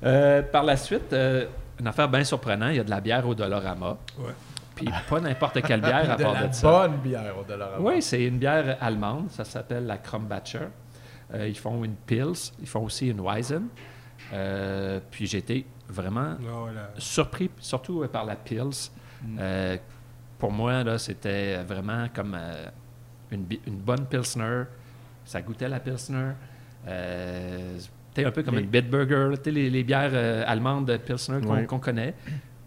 [0.03, 1.47] Euh, par la suite, euh,
[1.79, 3.97] une affaire bien surprenante, il y a de la bière au Dollarama.
[4.19, 4.31] Ouais.
[4.75, 6.69] Puis pas n'importe quelle bière à de part la de ça.
[6.87, 7.71] bonne bière au dollar.
[7.79, 10.67] Oui, c'est une bière allemande, ça s'appelle la Krombacher.
[11.33, 13.69] Euh, ils font une Pils, ils font aussi une Weizen.
[14.33, 16.35] Euh, puis j'ai été vraiment
[16.73, 18.89] la- surpris, surtout euh, par la Pils.
[19.23, 19.37] Mm.
[19.39, 19.77] Euh,
[20.39, 22.65] pour moi, là, c'était vraiment comme euh,
[23.31, 24.63] une, une bonne Pilsner.
[25.25, 26.31] Ça goûtait la Pilsner.
[26.87, 27.77] Euh,
[28.09, 31.79] c'était un peu comme Les- une Bitburger, les, les bières euh, allemandes de Pilsner qu'on
[31.79, 32.13] connaît.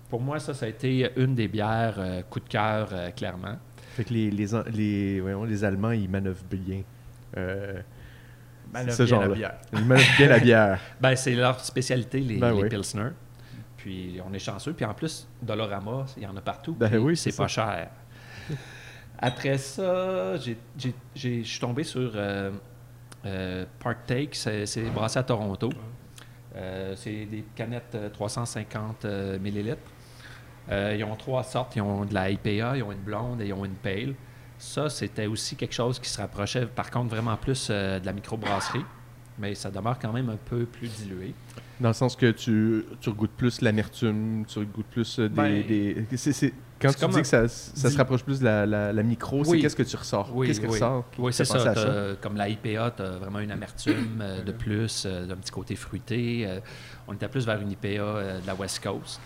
[0.09, 3.57] Pour moi, ça, ça a été une des bières euh, coup de cœur, euh, clairement.
[3.95, 6.83] Fait que les, les, les, voyons, les Allemands, ils manœuvrent bien.
[8.73, 9.35] Ce bien la genre-là.
[9.35, 9.55] bière.
[9.73, 10.81] ils manœuvrent bien la bière.
[11.01, 12.69] Ben, c'est leur spécialité, les, Ben les oui.
[12.69, 13.09] Pilsner.
[13.77, 14.73] Puis on est chanceux.
[14.73, 16.75] Puis en plus, Dolorama, il y en a partout.
[16.75, 17.89] Ben oui, c'est pas cher.
[19.19, 22.51] Après ça, j'ai- j'ai- j'ai- je suis tombé sur euh,
[23.27, 24.31] euh, Park Take.
[24.33, 25.71] C'est brassé à Toronto.
[26.57, 29.79] Euh, c'est des canettes euh, 350 euh, millilitres.
[30.71, 31.77] Euh, ils ont trois sortes.
[31.77, 34.15] Ils ont de la IPA, ils ont une blonde et ils ont une pale.
[34.61, 38.13] Ça, c'était aussi quelque chose qui se rapprochait, par contre, vraiment plus euh, de la
[38.13, 38.85] microbrasserie.
[39.39, 41.33] Mais ça demeure quand même un peu plus dilué.
[41.81, 45.35] Dans le sens que tu, tu regoutes plus l'amertume, tu regoutes plus euh, des.
[45.35, 48.41] Ben, des- c'est- c'est- quand c'est tu dis un- que ça, ça se rapproche plus
[48.41, 49.63] de la, la, la micro, c'est Oui.
[49.63, 50.31] qu'est-ce que tu ressors?
[50.35, 50.79] Oui, Qu'est-ce oui.
[51.19, 52.15] Oui, c'est ça.
[52.21, 55.75] Comme la IPA, tu as vraiment une amertume euh, de plus, euh, d'un petit côté
[55.75, 56.45] fruité.
[56.47, 56.61] Euh,
[57.09, 57.87] on était plus vers une IPA
[58.43, 59.21] de la West Coast.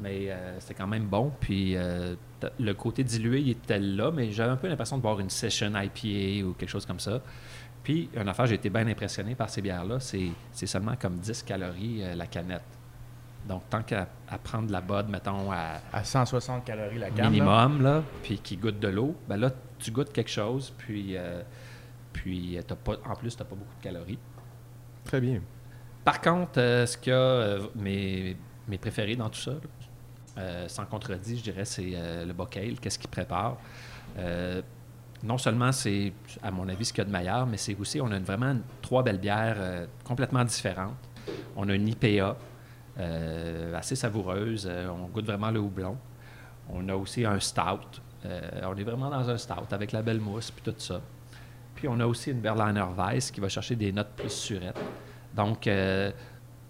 [0.00, 1.32] Mais c'était quand même bon.
[1.40, 1.76] Puis
[2.58, 5.72] le côté dilué, il était là, mais j'avais un peu l'impression de boire une session
[5.74, 7.20] IPA ou quelque chose comme ça.
[7.82, 11.42] Puis, une affaire, j'ai été bien impressionné par ces bières-là, c'est c'est seulement comme 10
[11.42, 12.62] calories euh, la canette.
[13.48, 17.28] Donc, tant qu'à à prendre de la Bud, mettons, à, À 160 calories la là.
[17.28, 19.50] minimum, là, puis qui goûte de l'eau, ben là,
[19.80, 21.42] tu goûtes quelque chose, puis, euh,
[22.12, 24.18] puis euh, t'as pas, en plus, tu n'as pas beaucoup de calories.
[25.04, 25.40] Très bien.
[26.04, 28.36] Par contre, euh, ce qu'il y a, euh, mes,
[28.68, 29.58] mes préférés dans tout ça, là,
[30.38, 33.58] euh, sans contredit, je dirais, c'est euh, le Bocale, qu'est-ce qu'il prépare.
[34.18, 34.62] Euh,
[35.22, 38.00] non seulement c'est, à mon avis, ce qu'il y a de meilleur, mais c'est aussi,
[38.00, 40.96] on a vraiment trois belles bières complètement différentes.
[41.54, 42.36] On a une IPA
[43.76, 45.96] assez savoureuse, on goûte vraiment le houblon.
[46.68, 48.00] On a aussi un stout.
[48.24, 51.00] On est vraiment dans un stout avec la belle mousse puis tout ça.
[51.76, 54.80] Puis on a aussi une Berliner Weiss qui va chercher des notes plus surettes.
[55.36, 55.68] Donc,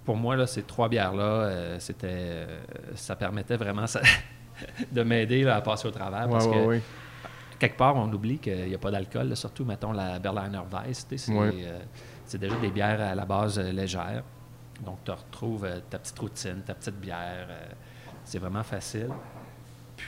[0.04, 2.58] pour moi, là, ces trois bières-là, euh, c'était, euh,
[2.94, 4.00] ça permettait vraiment ça-
[4.92, 6.28] de m'aider là, à passer au travers.
[6.28, 6.82] Parce ouais, que ouais.
[7.58, 11.06] quelque part, on oublie qu'il n'y a pas d'alcool, surtout, mettons, la Berliner Weiss.
[11.16, 11.78] C'est, euh,
[12.24, 14.24] c'est déjà des bières à la base légères.
[14.84, 17.46] Donc, tu retrouves ta petite routine, ta petite bière.
[18.24, 19.10] c'est vraiment facile.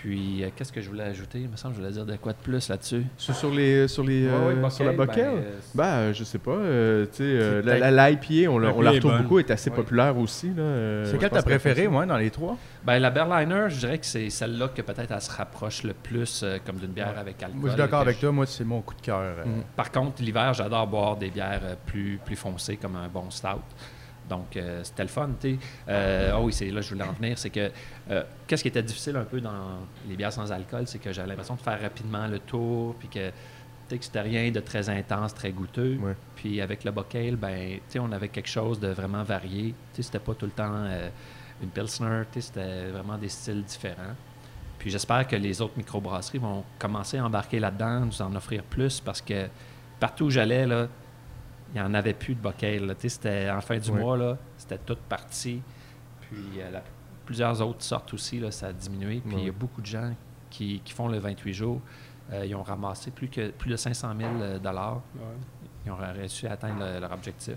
[0.00, 1.40] Puis, euh, qu'est-ce que je voulais ajouter?
[1.40, 3.04] Il me semble que je voulais dire de quoi de plus là-dessus.
[3.16, 5.16] Sur, sur les, sur, les, Ouais, ouais, euh, sur la Bocale?
[5.16, 6.50] ben, euh, Ben, euh, je sais pas.
[6.50, 9.22] euh, tu euh, la, la, l'IPA, on, la- on la retrouve bonne.
[9.22, 9.76] beaucoup, est assez Ouais.
[9.76, 10.48] populaire aussi.
[10.48, 12.56] Là, euh, C'est quelle ta préférée, moi, dans les trois?
[12.84, 16.42] Ben, la Berliner, je dirais que c'est celle-là que peut-être elle se rapproche le plus
[16.42, 17.60] euh, comme d'une bière avec alcool.
[17.60, 18.32] Moi, je suis d'accord avec je- toi.
[18.32, 19.20] Moi, c'est mon coup de cœur.
[19.20, 19.44] euh.
[19.44, 19.62] Mm.
[19.76, 23.48] Par contre, l'hiver, j'adore boire des bières euh, plus, plus foncées comme un bon stout.
[24.28, 25.58] Donc, euh, c'était le fun, tu sais.
[25.88, 27.38] Euh, ah oui, c'est là que je voulais en venir.
[27.38, 27.70] C'est que,
[28.10, 31.28] euh, qu'est-ce qui était difficile un peu dans les bières sans alcool, c'est que j'avais
[31.28, 33.34] l'impression de faire rapidement le tour, puis que, tu
[33.88, 35.98] sais, que c'était rien de très intense, très goûteux.
[36.00, 36.16] Ouais.
[36.36, 39.74] Puis avec le Bocale, ben, tu sais, on avait quelque chose de vraiment varié.
[39.92, 40.86] Tu sais, c'était pas tout le temps
[41.62, 44.14] une Pilsner, tu sais, c'était vraiment des styles différents.
[44.78, 49.00] Puis j'espère que les autres microbrasseries vont commencer à embarquer là-dedans, nous en offrir plus,
[49.00, 49.48] parce que
[50.00, 50.88] partout où j'allais, là,
[51.74, 52.40] il n'y en avait plus de
[53.02, 55.60] sais, C'était en fin du mois, là, c'était toute partie.
[56.20, 56.82] Puis euh, la-
[57.26, 59.20] plusieurs autres sortes aussi, là, ça a diminué.
[59.26, 60.14] Puis il y a beaucoup de gens
[60.50, 61.80] qui, qui font le 28 jours.
[62.32, 65.00] Euh, ils ont ramassé plus, que, plus de 500 000 dollars.
[65.86, 67.56] Ils ont réussi à atteindre le- leur objectif.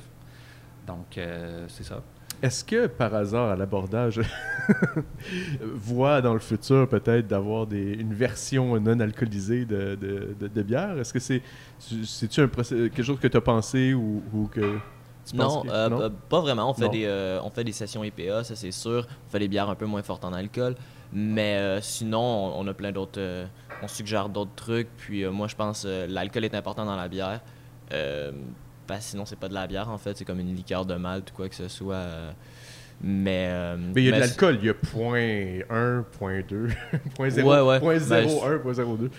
[0.86, 2.02] Donc, euh, c'est ça.
[2.42, 4.22] Est-ce que par hasard, à l'abordage,
[5.62, 10.98] voit dans le futur peut-être d'avoir une version non alcoolisée de, de, de- de bière?
[11.00, 11.42] Est-ce que c'est
[11.88, 14.78] tu- c'est-tu un quelque chose que tu as pensé ou, ou que
[15.26, 16.12] tu penses Non, que- euh, non?
[16.30, 16.70] pas vraiment.
[16.70, 16.92] On fait, Non.
[16.92, 19.08] des, euh, on fait des sessions IPA, ça c'est sûr.
[19.28, 20.76] On fait des bières un peu moins fortes en alcool.
[21.14, 23.20] Mais euh, sinon, on, on a plein d'autres.
[23.20, 23.46] euh,
[23.82, 24.90] on suggère d'autres trucs.
[24.98, 27.42] Puis moi, je pense que l'alcool est important dans la bière.
[28.88, 30.18] Parce que sinon, c'est pas de la bière en fait.
[30.18, 31.96] C'est comme une liqueur de malt ou quoi que ce soit.
[31.96, 32.32] euh,
[33.02, 33.48] mais.
[33.52, 36.68] euh, Mais il y a de mais- l'alcool, il y a point 1, point 2,
[37.16, 37.80] point 0, Ouais, ouais.
[37.80, 39.12] point Ben, 01, point 02.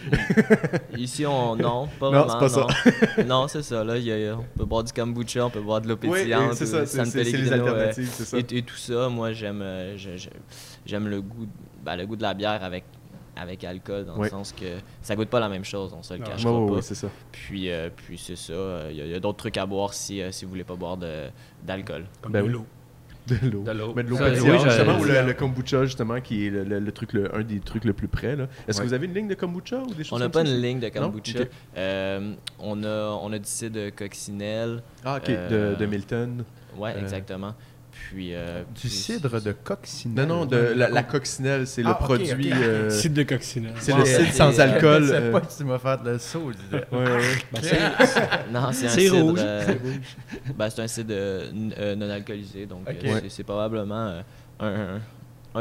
[0.99, 1.55] Ici, on.
[1.55, 2.49] Non, pas Non, vraiment.
[2.49, 3.43] c'est pas non.
[3.43, 3.85] non, c'est ça.
[3.85, 6.11] Là, il y a- on peut boire du kombucha, on peut boire de l'eau Oui,
[6.11, 6.55] pétillante.
[6.55, 8.39] c'est ou ça, c'est c'est- c'est les euh, alternatives, c'est ça.
[8.39, 9.97] et, et tout ça, moi j'aime euh,
[10.87, 11.47] j'aime le goût
[11.85, 12.85] ben, le goût de la bière avec
[13.39, 14.25] avec alcool dans Ouais.
[14.25, 14.67] le sens que
[15.03, 16.73] ça goûte pas la même chose, on se le ouais, pas.
[16.75, 17.09] ouais, c'est ça.
[17.33, 20.21] Puis euh, puis c'est ça, il y a, y a d'autres trucs à boire si
[20.21, 21.29] euh, si vous voulez pas boire de
[21.67, 22.05] d'alcool.
[22.21, 22.53] Comme Ben de oui.
[22.53, 22.67] l'eau.
[23.29, 23.63] De l'eau.
[23.63, 23.93] De l'eau.
[23.95, 27.13] Mais de l'eau oui, justement, ou le, kombucha, justement, qui est le, le- le truc,
[27.13, 28.35] le, un des trucs le plus près.
[28.37, 28.45] là.
[28.67, 28.85] Est-ce Ouais.
[28.85, 30.51] que vous avez une ligne de kombucha ou des choses On n'a pas ça?
[30.51, 31.41] une ligne de kombucha.
[31.77, 34.83] Euh, on a on a du cidre coccinelle.
[35.05, 36.43] Ah, ok, Euh, de, de Milton.
[36.79, 37.53] Ouais, Euh, exactement.
[38.11, 40.27] Puis euh, Du puis- cidre de Non, coccinelle.
[40.29, 42.51] non, de, la, la coccinelle, c'est le Ah, produit.
[42.53, 43.75] euh, Site de coccinelle.
[43.79, 45.03] c'est Ouais, le cidre sans alcool.
[45.05, 46.47] Je sais euh, pas si tu m'as fait le saut.
[46.73, 47.21] ouais, ouais.
[47.53, 47.79] Ben, c'est-
[48.51, 49.21] Non, c'est un C'est cidre.
[49.23, 49.39] rouge.
[49.43, 49.75] euh,
[50.57, 51.15] ben, c'est un cidre
[51.97, 52.65] non alcoolisé.
[52.65, 54.23] Donc, euh, c'est- c'est probablement euh,
[54.61, 55.01] un, un-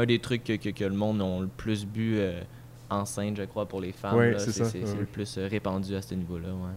[0.00, 2.40] un des trucs que, que- que le monde a le plus bu euh,
[2.88, 4.16] enceinte, je crois, pour les femmes.
[4.16, 4.38] Ouais, là.
[4.38, 5.00] c'est c'est ça, c'est- ouais, c'est ouais.
[5.00, 6.48] le plus euh, répandu à ce niveau-là.
[6.48, 6.70] Ouais.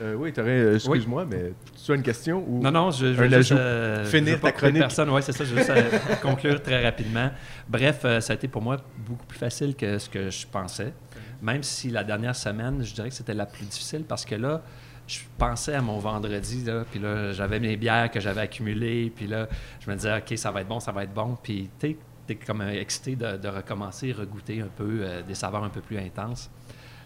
[0.00, 1.52] Euh, oui, t'aurais, euh, excuse-moi, mais
[1.84, 2.62] tu as une question ou...
[2.62, 4.78] Non, non, je, je veux juste, euh, Finir je veux ta chronique.
[4.78, 5.10] Personne.
[5.10, 5.44] Ouais, c'est ça.
[5.44, 5.90] Je veux juste euh,
[6.22, 7.30] conclure très rapidement.
[7.68, 10.94] Bref, euh, ça a été pour moi beaucoup plus facile que ce que je pensais.
[11.42, 14.62] Même si la dernière semaine, je dirais que c'était la plus difficile parce que là,
[15.06, 19.26] je pensais à mon vendredi, là, puis là, j'avais mes bières que j'avais accumulées, puis
[19.26, 19.48] là,
[19.80, 21.36] je me disais, OK, ça va être bon, ça va être bon.
[21.42, 25.80] Puis, tu t'es comme excité de, de recommencer, regoûter un peu des saveurs un peu
[25.80, 26.48] plus intenses.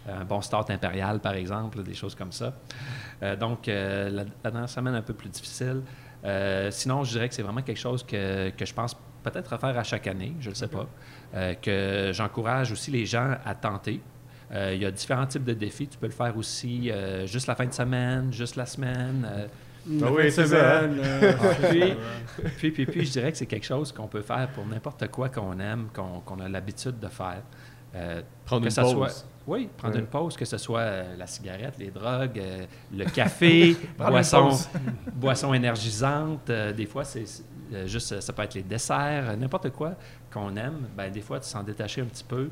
[0.07, 2.53] Un bon start impérial, par exemple, des choses comme ça.
[3.23, 5.81] Euh, donc, euh, la, la dernière semaine, un peu plus difficile.
[6.23, 9.77] Euh, sinon, je dirais que c'est vraiment quelque chose que, que je pense peut-être refaire
[9.77, 10.87] à chaque année, je ne le sais pas.
[11.33, 13.99] Euh, que j'encourage aussi les gens à tenter.
[14.51, 15.87] Euh, il y a différents types de défis.
[15.87, 19.27] Tu peux le faire aussi euh, juste la fin de semaine, juste la semaine.
[19.27, 19.47] euh,
[20.03, 20.89] Ah oui, c'est ça, hein?
[21.69, 21.93] puis,
[22.57, 25.29] puis, puis, puis, je dirais que c'est quelque chose qu'on peut faire pour n'importe quoi
[25.29, 27.41] qu'on aime, qu'on a l'habitude de faire.
[27.95, 28.91] Euh, Prendre que une ça pause.
[28.93, 29.99] soit, oui, prendre Ouais.
[30.01, 34.49] une pause, que ce soit euh, la cigarette, les drogues, euh, le café, boisson,
[35.13, 36.49] boisson énergisante.
[36.49, 37.25] euh, des fois, c'est
[37.85, 39.93] juste, ça peut être les desserts, n'importe quoi
[40.31, 40.87] qu'on aime.
[40.95, 42.49] Ben, des fois, de s'en détacher un petit peu,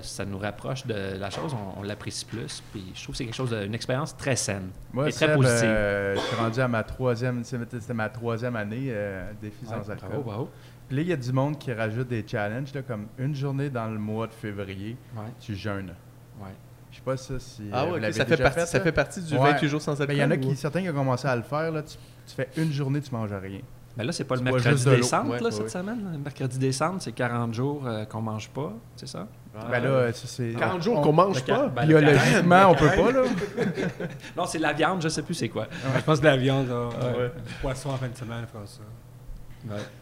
[0.00, 2.62] ça nous rapproche de la chose, on, on l'apprécie plus.
[2.72, 5.26] Puis je trouve que c'est quelque chose, de- une expérience très saine Moi, et très
[5.26, 5.68] Seb, positive.
[6.14, 10.08] je suis rendu à ma troisième, c'était ma troisième année euh, défi sans Ouais, alcool.
[10.08, 10.50] bravo, bravo.
[10.88, 13.70] Puis là, il y a du monde qui rajoute des challenges, là, comme une journée
[13.70, 15.94] dans le mois de février, Ouais, tu jeûnes.
[16.40, 16.48] ouais.
[16.90, 18.66] Je sais pas ça si Ah euh, vous ouais, ok, l'avez ça, fait partie, fait,
[18.66, 19.52] ça fait partie du Ouais.
[19.52, 20.16] 28 jours sans Ben, alcool.
[20.16, 21.96] Il y en a ou- qui, certains qui ont commencé à le faire, là, tu,
[22.26, 23.60] tu fais une journée, tu manges rien.
[23.96, 25.68] Mais là, c'est pas le Tu mercredi de décembre, Ouais, là, ouais, cette ouais.
[25.70, 26.08] semaine.
[26.12, 29.26] Le mercredi décembre, c'est 40 jours euh, qu'on mange pas, c'est ça?
[29.58, 30.52] Ah, Ben là, c'est...
[30.52, 31.68] 40 jours on- qu'on mange pas?
[31.68, 33.22] ben, le Biologiquement, on peut pas, là.
[34.36, 35.68] Non, c'est la viande, je sais plus c'est quoi.
[35.96, 36.74] Je pense de la viande, Ouais.
[37.04, 38.80] euh, du poisson en fin de semaine, faire ça.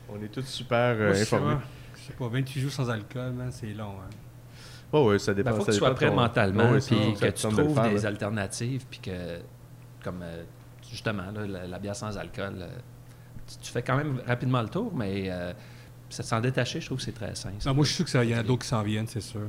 [0.08, 1.54] On est tous super euh, Moi, je sais informés.
[1.56, 1.62] pas,
[1.96, 3.92] Je sais pas, 28 jours sans alcool, c'est long.
[4.00, 4.10] Hein.
[4.92, 5.52] Oh, ouais, ça Il dépend.
[5.54, 7.90] faut que tu sois dépend prêt ton- mentalement, Ouais, puis que tu de trouves faire,
[7.90, 8.08] des là.
[8.08, 9.38] alternatives, puis que,
[10.02, 10.42] comme euh,
[10.90, 12.68] justement, là, la, la bière sans alcool, euh,
[13.46, 15.52] tu, tu fais quand même rapidement le tour, mais euh,
[16.08, 17.52] ça s'en détacher, je trouve que c'est très sain.
[17.66, 19.42] Non, moi, je suis sûr qu'il y en a d'autres qui s'en viennent, c'est sûr.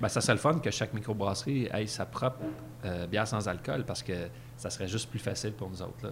[0.00, 2.38] Ben, ça serait le fun que chaque microbrasserie ait sa propre
[2.84, 4.12] euh, bière sans alcool, parce que
[4.56, 6.02] ça serait juste plus facile pour nous autres.
[6.04, 6.10] là.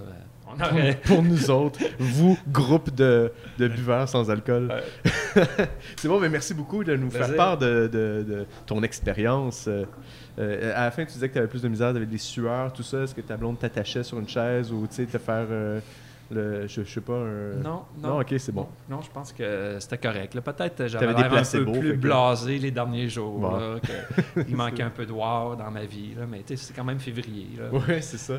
[0.59, 1.01] On aurait...
[1.05, 4.73] pour nous autres, vous, groupe de, de buveurs sans alcool.
[5.97, 9.67] c'est bon, mais merci beaucoup de nous faire part de, de- de ton expérience.
[9.69, 9.85] Euh,
[10.39, 12.19] euh, à la fin, tu disais que tu avais plus de misère, tu avais des
[12.19, 13.03] sueurs, tout ça.
[13.03, 15.81] Est-ce que ta blonde t'attachait sur une chaise ou tu sais, te faire euh,
[16.31, 16.67] le.
[16.67, 17.63] Je, je sais pas, un.
[17.63, 18.09] Non, non.
[18.15, 18.67] Non, ok, c'est bon.
[18.89, 20.39] Non, je pense que c'était correct.
[20.41, 23.39] Peut-être que j'avais l'air un peu plus que- blasé les derniers jours.
[23.41, 23.57] Bon.
[23.57, 26.15] là, que il manquait un peu de wow dans ma vie.
[26.19, 27.49] Là, mais c'est quand même février.
[27.71, 28.35] Ouais, c'est ça.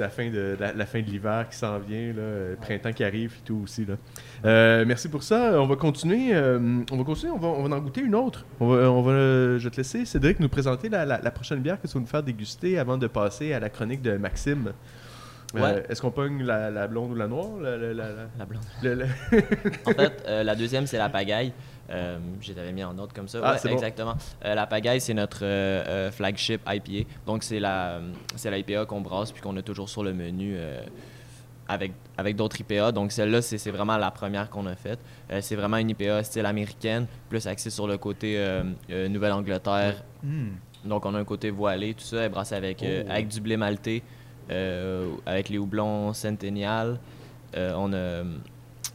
[0.00, 3.04] La fin de la, la fin de l'hiver qui s'en vient, là, euh, printemps qui
[3.04, 3.84] arrive et tout aussi.
[3.84, 3.94] Là.
[4.46, 5.60] Euh, merci pour ça.
[5.60, 6.34] On va continuer.
[6.34, 6.58] euh,
[6.90, 7.32] on va continuer.
[7.32, 8.46] On va, on va en goûter une autre.
[8.60, 11.60] On va, on va, je vais te laisser, Cédric, nous présenter la, la- la prochaine
[11.60, 14.72] bière que tu vas nous faire déguster avant de passer à la chronique de Maxime.
[15.56, 15.82] Euh.
[15.88, 17.48] Est-ce qu'on pogne la, la blonde ou la noire?
[17.60, 17.76] La-
[18.46, 18.62] blonde.
[18.82, 19.06] le- le-
[19.84, 21.52] En fait, la deuxième, c'est la pagaille.
[21.90, 23.40] Euh, je l'avais mis en note comme ça.
[23.42, 23.74] Ah, Ouais, c'est bon.
[23.74, 24.14] exactement.
[24.44, 27.08] Euh, la pagaille, c'est notre euh, euh, flagship IPA.
[27.26, 28.00] Donc, c'est la,
[28.36, 30.56] c'est la IPA qu'on brasse puis qu'on a toujours sur le menu
[31.68, 32.92] avec, avec d'autres IPA.
[32.92, 35.00] Donc, celle-là, c'est, vraiment la première qu'on a faite.
[35.40, 38.38] C'est vraiment une IPA style américaine, plus axée sur le côté
[38.88, 40.02] Nouvelle-Angleterre.
[40.22, 40.50] Hmm.
[40.84, 43.10] Donc, on a un côté voilé, tout ça, elle est brassée avec, Oh.
[43.10, 44.02] avec du blé maltais,
[45.26, 46.98] avec les houblons Centennial.
[47.56, 48.22] On a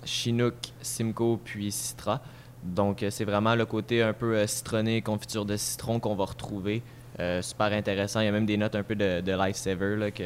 [0.06, 2.22] Chinook, Simcoe, puis Citra.
[2.66, 6.26] Donc, euh, c'est vraiment le côté un peu euh, citronné, confiture de citron qu'on va
[6.26, 6.82] retrouver.
[7.20, 8.20] Euh, super intéressant.
[8.22, 10.24] Il y a même des notes un peu de, de Lifesaver, là, que,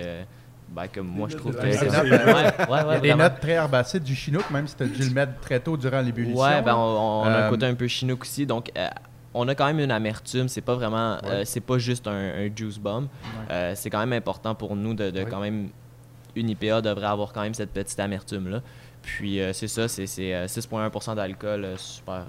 [0.70, 1.66] ben, comme moi, je trouve que...
[1.66, 2.10] Lifesaver.
[2.12, 4.84] Ouais, ouais, ouais, Il y a des notes très herbacées du chinook, même si tu
[4.84, 6.42] as dû le mettre très tôt durant l'ébullition.
[6.42, 8.88] Ouais, ben on, on a Euh, un côté un peu chinook aussi, donc euh,
[9.34, 10.48] on a quand même une amertume.
[10.48, 13.08] C'est pas vraiment, euh, c'est pas juste un, un juice bomb.
[13.52, 15.28] Euh, c'est quand même important pour nous de, de Ouais.
[15.30, 15.70] quand même
[16.36, 18.62] une IPA devrait avoir quand même cette petite amertume là.
[19.02, 22.26] Puis euh, c'est ça, c'est c'est, euh, 6,1% d'alcool, euh, super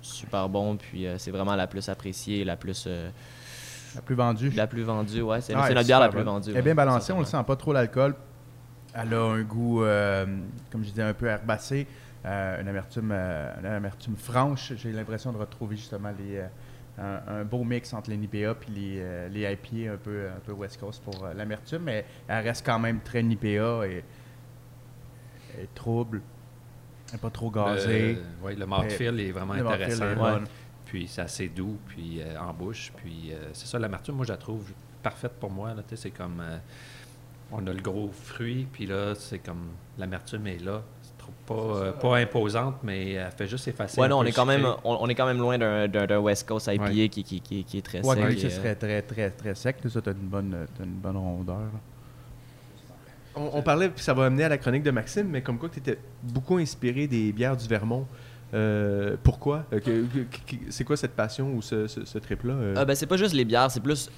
[0.00, 0.76] super bon.
[0.76, 2.86] Puis c'est vraiment la plus appréciée, la plus
[3.94, 4.50] La plus vendue.
[4.50, 5.22] la plus vendue.
[5.22, 6.26] Ouais, c'est Ah, notre bière la plus bonne.
[6.26, 6.50] vendue.
[6.50, 6.64] Elle est ouais.
[6.64, 8.14] bien balancée, on le sent pas trop l'alcool.
[8.94, 9.80] Elle a un goût,
[10.70, 11.86] comme je disais, un peu herbacé,
[12.26, 14.72] euh, une, amertume, euh, une amertume franche.
[14.76, 16.46] J'ai l'impression de retrouver justement les, euh,
[16.98, 20.52] un, un beau mix entre les NIPA et les, les IPA un peu, un peu
[20.52, 24.04] West Coast pour l'amertume, mais elle reste quand même très NIPA et,
[25.62, 26.22] et trouble.
[27.08, 28.14] Elle n'est pas trop gazée.
[28.40, 30.04] Le, ouais, le mouthfeel est vraiment intéressant.
[30.04, 30.44] est Ouais.
[30.84, 32.92] Puis c'est assez doux, puis euh, en bouche.
[32.96, 34.70] Puis euh, c'est ça, l'amertume, moi, je la trouve
[35.02, 35.74] parfaite pour moi.
[35.74, 36.40] là, tu sais, C'est comme.
[36.40, 36.58] euh,
[37.50, 39.68] on a le gros fruit, puis là, c'est comme.
[39.98, 40.82] L'amertume est là.
[41.44, 44.00] Pas, euh, pas imposante, mais elle fait juste effacer.
[44.00, 46.68] Ouais, non, on est quand même, on, on est quand même loin d'un- West Coast
[46.72, 47.08] IPA Ouais.
[47.10, 48.38] qui, qui, qui, qui est très Ouais, sec.
[48.38, 49.76] ce euh, serait très, très, très sec.
[49.88, 51.58] Ça, tu as une bonne, t'as une bonne rondeur.
[51.58, 51.80] là.
[53.52, 55.78] On, parlait, puis ça va amener à la chronique de Maxime, mais comme quoi tu
[55.78, 58.06] étais beaucoup inspiré des bières du Vermont.
[58.54, 59.66] Euh, pourquoi?
[59.74, 59.78] Euh,
[60.70, 62.74] C'est quoi cette passion ou ce, ce, ce trip-là euh?
[62.78, 64.10] Ah, ben, c'est pas juste les bières, c'est plus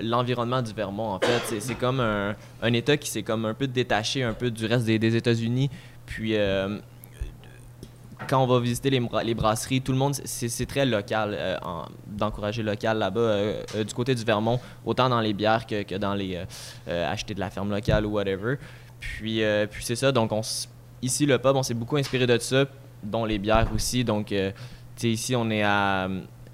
[0.00, 1.58] l'environnement du Vermont en fait.
[1.60, 4.98] C'est- comme un, État qui s'est comme un peu détaché un peu du reste des,
[4.98, 5.68] des États-Unis.
[6.06, 6.36] Puis
[8.28, 11.56] quand on va visiter les, bra- les brasseries, tout le monde, c'est très local, euh,
[11.62, 13.20] en- d'encourager local là-bas.
[13.20, 16.40] euh, euh, du côté du Vermont, autant dans les bières que, dans les
[16.88, 18.56] euh, acheter de la ferme locale ou whatever.
[19.00, 20.30] Puis, puis c'est ça, donc
[21.02, 22.66] ici le pub, on s'est beaucoup inspiré de ça,
[23.02, 24.04] dont les bières aussi.
[24.04, 24.34] Donc, tu
[24.96, 26.08] sais, ici on est à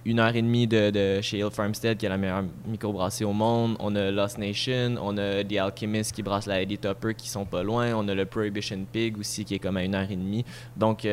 [0.07, 3.77] une heure et demie de, chez Hill Farmstead, qui est la meilleure microbrasserie au monde.
[3.81, 7.45] On a Lost Nation, on a The Alchemist qui brasse la Eddie Topper qui sont
[7.45, 7.93] pas loin.
[7.95, 10.47] On a le Prohibition Pig aussi qui est comme à une heure et demie.
[10.75, 11.05] Donc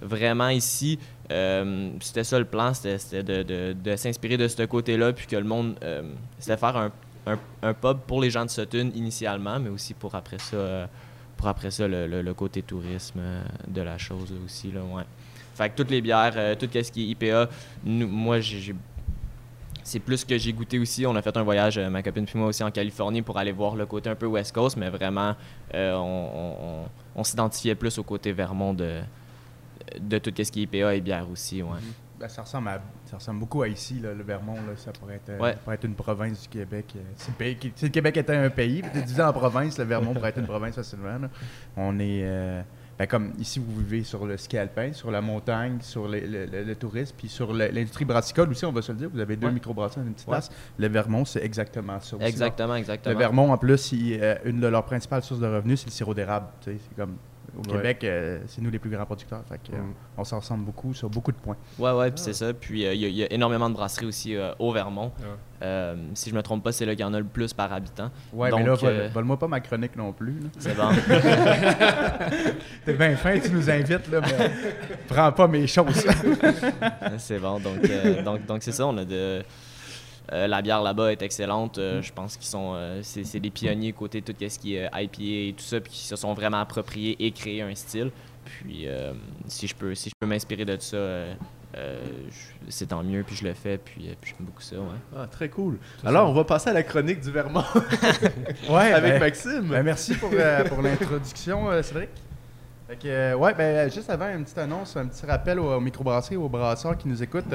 [0.00, 0.98] vraiment ici,
[1.30, 5.76] euh, c'était ça le plan, c'était de, s'inspirer de ce côté-là, puis que le monde,
[5.82, 6.02] euh,
[6.38, 6.90] c'était faire
[7.26, 10.86] un, pub pour les gens de Sutton initialement, mais aussi pour après ça euh,
[11.36, 14.72] pour après ça le, côté tourisme euh, de la chose aussi.
[14.72, 15.04] Là, ouais.
[15.54, 17.48] Fait que toutes les bières, tout ce qui est IPA,
[17.84, 18.74] nous- moi j'ai.
[19.82, 21.06] C'est plus que j'ai goûté aussi.
[21.06, 23.74] On a fait un voyage, ma copine puis moi aussi, en Californie pour aller voir
[23.74, 25.34] le côté un peu West Coast, mais vraiment,
[25.74, 26.84] on-
[27.16, 29.00] on s'identifiait plus au côté Vermont de,
[30.00, 31.62] de tout ce qui est IPA et bière aussi.
[31.62, 31.70] Ouais.
[32.20, 34.54] Ben, ça, ressemble à- ça ressemble beaucoup à ici, là, le Vermont.
[34.54, 35.52] Là, ça, pourrait être, euh, Ouais.
[35.52, 36.86] ça pourrait être une province du Québec.
[36.96, 39.78] euh, Si le, pays- qui- si le Québec était un pays, tu disais en province,
[39.78, 41.16] le Vermont pourrait être une province facilement.
[41.18, 41.28] là.
[41.76, 42.22] On est.
[42.24, 42.60] euh,
[42.98, 46.46] ben, comme ici, vous vivez sur le ski alpin, sur la montagne, sur le, le-
[46.46, 49.10] le- le tourisme, puis sur le- l'industrie brassicole aussi, on va se le dire.
[49.12, 49.52] Vous avez deux Ouais.
[49.52, 50.32] microbrasseurs dans une petite Ouais.
[50.32, 50.50] place.
[50.76, 52.16] Le Vermont, c'est exactement ça.
[52.16, 52.24] aussi.
[52.24, 53.16] Exactement, Le exactement.
[53.16, 56.14] Vermont, en plus, il- euh, une de leurs principales sources de revenus, c'est le sirop
[56.14, 56.46] d'érable.
[56.62, 57.14] C'est comme
[57.58, 57.76] au Ouais.
[57.76, 59.42] Québec, euh, c'est nous les plus grands producteurs.
[59.48, 59.94] Fait que, euh, Mm.
[60.16, 61.56] on s'en ressemble beaucoup sur beaucoup de points.
[61.78, 62.10] Ouais, ouais, Ah.
[62.10, 62.54] puis c'est ça.
[62.54, 65.12] Puis euh, il y, a- il y a énormément de brasseries aussi euh, au Vermont.
[65.18, 65.26] Ouais.
[65.60, 67.72] Euh, si je me trompe pas, c'est là qu'il y en a le plus par
[67.72, 68.10] habitant.
[68.32, 70.38] Ouais, Donc, mais là, vole- euh, vole-moi pas ma chronique non plus.
[70.38, 70.48] là.
[70.58, 70.88] C'est bon.
[72.84, 74.50] T'es bien fin, tu nous invites, là, mais
[75.08, 76.06] prends pas mes choses.
[77.18, 77.58] c'est bon.
[77.58, 78.86] Donc, euh, donc, donc c'est ça.
[78.86, 79.42] On a de.
[80.32, 81.78] Euh, la bière là-bas est excellente.
[81.78, 82.72] Euh, Je pense qu'ils sont.
[82.74, 85.80] euh, c'est c'est des pionniers côté tout ce qui est euh, IPA et tout ça,
[85.80, 88.10] puis qui se sont vraiment appropriés et créé un style.
[88.44, 89.12] Puis euh,
[89.46, 91.34] si je peux, si je peux m'inspirer de ça, euh,
[91.76, 93.22] euh, je- c'est tant mieux.
[93.22, 93.76] Puis je le fais.
[93.78, 94.76] Puis, euh, puis j'aime beaucoup ça.
[94.76, 94.84] Ouais.
[95.16, 95.78] Ah, très cool.
[96.04, 97.64] Alors, on va passer à la chronique du Vermont
[98.70, 99.68] Ouais, avec ben- Maxime.
[99.68, 102.08] ben, merci pour, euh, pour l'introduction, euh, Cédric.
[102.88, 105.80] Fait que, euh, ouais, ben, juste avant, une petite annonce, un petit rappel aux, aux
[105.80, 107.52] microbrasseries, aux brasseurs qui nous écoutent.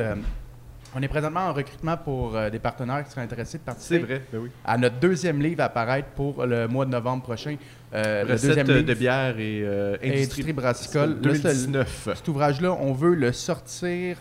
[0.96, 4.00] On est présentement en recrutement pour euh, des partenaires qui seraient intéressés de C'est participer
[4.00, 4.50] vrai, ben oui.
[4.66, 7.56] à notre deuxième livre à paraître pour le mois de novembre prochain.
[7.94, 11.10] Euh, le deuxième de livre, bière et euh, Industrie, industrie brassicole.
[11.22, 12.10] Là, c'est- 2019.
[12.16, 14.18] Cet ouvrage-là, on veut le sortir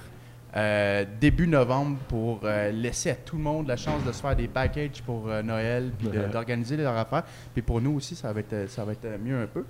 [0.54, 4.37] euh, début novembre pour euh, laisser à tout le monde la chance de se faire
[4.37, 7.22] des packages pour euh, Noël, puis de- d'organiser leurs affaires.
[7.54, 9.64] Puis pour nous aussi, ça va être, ça va être mieux un peu.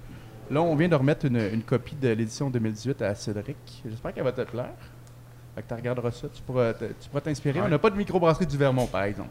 [0.51, 3.57] Là, on vient de remettre une, une copie de l'édition 2018 à Cédric.
[3.89, 4.75] J'espère qu'elle va te plaire.
[5.55, 7.61] Fait que tu regarderas ça, tu pourras tu pourras t'inspirer.
[7.61, 9.31] On n'a pas de microbrasserie du Vermont, par exemple.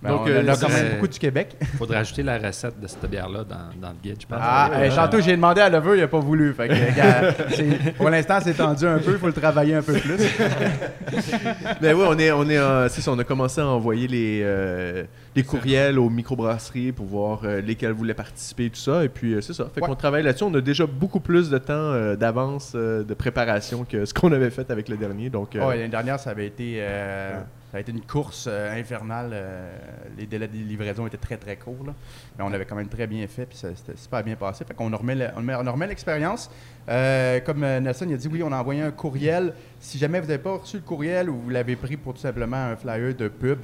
[0.00, 1.56] Mais Donc, on euh, en a quand même beaucoup du Québec.
[1.76, 4.38] faudrait ajouter la recette de cette bière-là dans, dans le guide, je pense.
[4.40, 4.94] Ah, ouais, euh, ouais.
[4.96, 6.52] tantôt, j'ai demandé à Lever, il n'a pas voulu.
[6.54, 9.82] Fait que, gars, c'est- pour l'instant, c'est tendu un peu, il faut le travailler un
[9.82, 10.16] peu plus.
[11.80, 14.40] Ben oui, on est, on est, en- c'est ça, on a commencé à envoyer les,
[14.44, 19.04] euh, les courriels aux microbrasseries pour voir euh, lesquelles voulaient participer et tout ça.
[19.04, 19.68] Et puis euh, c'est ça.
[19.74, 19.86] Fait Ouais.
[19.88, 20.44] qu'on travaille là-dessus.
[20.44, 24.32] On a déjà beaucoup plus de temps euh, d'avance euh, de préparation que ce qu'on
[24.32, 25.30] avait fait avec le dernier.
[25.30, 27.38] Donc euh, Ouais, L'année dernière, ça avait été, euh,
[27.70, 29.30] ça a été une course euh, infernale.
[29.32, 29.76] euh,
[30.16, 31.84] les délais de livraison étaient très très courts.
[31.86, 31.94] là.
[32.36, 34.64] Mais on avait quand même très bien fait, puis c'était super bien passé.
[34.64, 36.50] Fait qu'on remet, l'expérience.
[36.88, 39.52] Euh, comme Nelson il a dit, oui, on a envoyé un courriel.
[39.80, 42.56] Si jamais vous n'avez pas reçu le courriel ou vous l'avez pris pour tout simplement
[42.56, 43.58] un flyer de pub,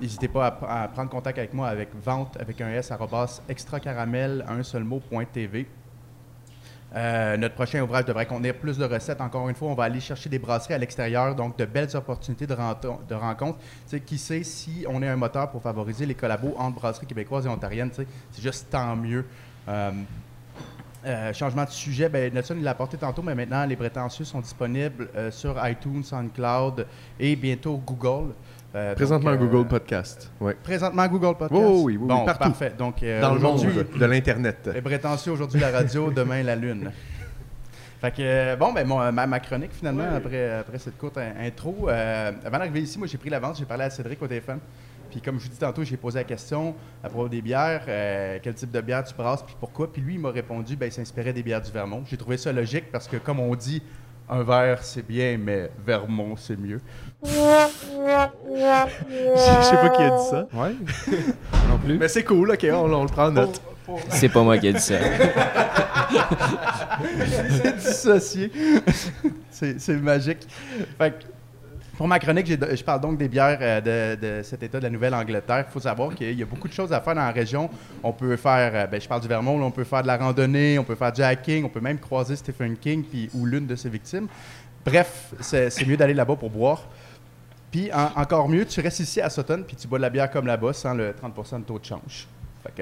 [0.00, 2.92] n'hésitez pas à, prendre contact avec moi avec vente avec un S
[3.48, 5.66] extracaramel un seul mot point TV.
[6.94, 9.20] Euh, notre prochain ouvrage devrait contenir plus de recettes.
[9.20, 12.46] Encore une fois, on va aller chercher des brasseries à l'extérieur, donc de belles opportunités
[12.46, 13.58] de, rencontres.
[14.06, 17.48] Qui sait si on est un moteur pour favoriser les collabos entre brasseries québécoises et
[17.48, 19.24] ontariennes, c'est juste tant mieux.
[19.68, 19.90] Euh,
[21.06, 25.08] euh, changement de sujet, ben, Nelson l'a apporté tantôt, mais maintenant les prétentieux sont disponibles
[25.30, 26.86] sur iTunes, SoundCloud
[27.18, 28.32] et bientôt Google.
[28.74, 30.32] Euh, présentement donc, euh, Google Podcast.
[30.40, 30.54] Ouais.
[30.62, 31.52] Présentement Google Podcast.
[31.52, 32.38] Oui, oui, oui, oui, bon, partout.
[32.50, 32.72] parfait.
[32.76, 34.68] Donc euh, Dans le monde de l'internet.
[34.72, 36.90] les prétentieux aujourd'hui la radio, demain la lune.
[38.00, 41.32] Fait que, euh, bon, ben, mon- ma, ma chronique, finalement, après, après cette courte in-
[41.46, 41.88] intro.
[41.88, 44.58] avant d'arriver ici, moi, j'ai pris l'avance, j'ai parlé à Cédric au téléphone.
[45.10, 48.38] Puis, comme je vous dis tantôt, j'ai posé la question à propos des bières, euh,
[48.42, 49.90] quel type de bière tu brasses, puis pourquoi.
[49.92, 52.02] Puis, lui, il m'a répondu, ben, il s'inspirait des bières du Vermont.
[52.06, 53.80] J'ai trouvé ça logique parce que, comme on dit,
[54.28, 56.80] un verre, c'est bien, mais Vermont, c'est mieux.
[57.24, 57.28] Je
[59.62, 60.46] sais pas qui a dit ça.
[60.52, 60.74] Ouais.
[61.68, 61.98] non plus.
[61.98, 63.60] Mais c'est cool, ok, on, on le prend en note.
[64.08, 64.94] C'est pas moi qui ai dit ça.
[67.50, 68.50] c'est dissocié.
[69.50, 70.46] c'est c'est magique.
[70.98, 71.24] Fait que,
[71.96, 74.90] pour ma chronique, je parle donc des bières euh, de, de cet état de la
[74.90, 75.64] Nouvelle-Angleterre.
[75.68, 77.70] Il faut savoir qu'il y a beaucoup de choses à faire dans la région.
[78.02, 80.16] On peut faire, euh, ben, je parle du Vermont, là, on peut faire de la
[80.16, 83.66] randonnée, on peut faire du hiking, on peut même croiser Stephen King puis, ou l'une
[83.66, 84.26] de ses victimes.
[84.84, 86.82] Bref, c'est mieux d'aller là-bas pour boire.
[87.70, 90.30] Puis en- encore mieux, tu restes ici à Sutton puis tu bois de la bière
[90.30, 92.28] comme là-bas sans le 30% de taux de change.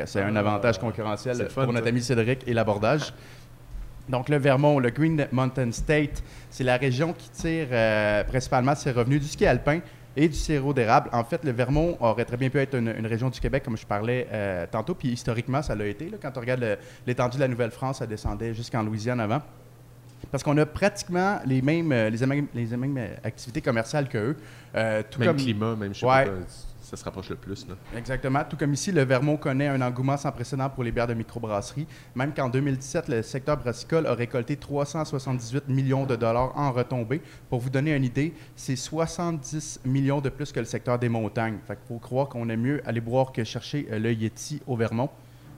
[0.06, 3.12] C'est un avantage concurrentiel fun, pour notre ami Cédric et l'abordage.
[4.08, 8.90] Donc, le Vermont, le Green Mountain State, c'est la région qui tire euh, principalement ses
[8.90, 9.80] revenus du ski alpin
[10.16, 11.08] et du sirop d'érable.
[11.12, 13.76] En fait, le Vermont aurait très bien pu être une, une région du Québec, comme
[13.76, 16.10] je parlais euh, tantôt, puis historiquement, ça l'a été.
[16.10, 16.18] là.
[16.20, 19.40] Quand on regarde l'étendue de la Nouvelle-France, ça descendait jusqu'en Louisiane avant.
[20.30, 24.36] Parce qu'on a pratiquement les mêmes, euh, les mêmes, les mêmes activités commerciales qu'eux.
[24.74, 26.26] Euh, tout Même comme climat, même Ouais.
[27.30, 27.66] Le plus.
[27.96, 28.42] Exactement.
[28.48, 31.86] Tout comme ici, le Vermont connaît un engouement sans précédent pour les bières de microbrasserie.
[32.14, 37.22] Même qu'en 2017, le secteur brassicole a récolté 378 millions de dollars en retombées.
[37.48, 41.58] Pour vous donner une idée, c'est 70 millions de plus que le secteur des montagnes.
[41.88, 45.08] Faut croire qu'on aime mieux aller boire que chercher euh, le Yeti au Vermont.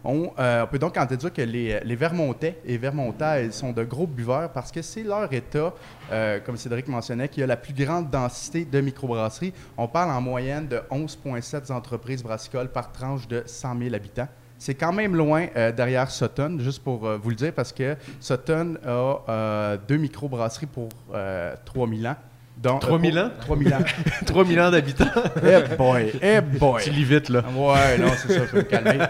[0.05, 4.07] On, euh, on peut donc en déduire que les, Vermontais et Vermontais sont de gros
[4.07, 5.73] buveurs parce que c'est leur État,
[6.13, 9.55] euh, comme Cédric mentionnait, qui a la plus grande densité de microbrasseries.
[9.79, 14.29] On parle en moyenne de 11,7 entreprises brassicoles par tranche de 100 000 habitants.
[14.59, 18.77] C'est quand même loin euh, derrière Sutton, juste pour vous le dire, parce que Sutton
[18.87, 22.17] a deux microbrasseries pour euh, 3000 ans.
[22.57, 23.31] Donc, 3000 ans?
[23.41, 23.79] 3000 ans.
[24.27, 25.05] 3000 ans d'habitants.
[25.43, 26.83] eh boy, eh boy.
[26.83, 27.41] tu lis vite, là.
[27.55, 28.99] Ouais, non, c'est ça, je vais me calmer.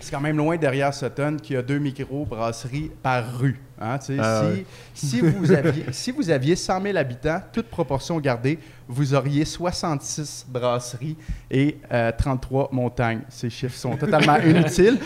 [0.00, 3.60] C'est quand même loin derrière Sutton qui a deux micro-brasseries par rue.
[3.78, 3.98] hein.
[4.18, 4.42] Ah
[4.94, 10.46] si, vous aviez, si vous aviez 100 000 habitants, toute proportion gardée, vous auriez 66
[10.48, 11.16] brasseries
[11.50, 13.20] et euh, 33 montagnes.
[13.28, 14.98] Ces chiffres sont totalement inutiles.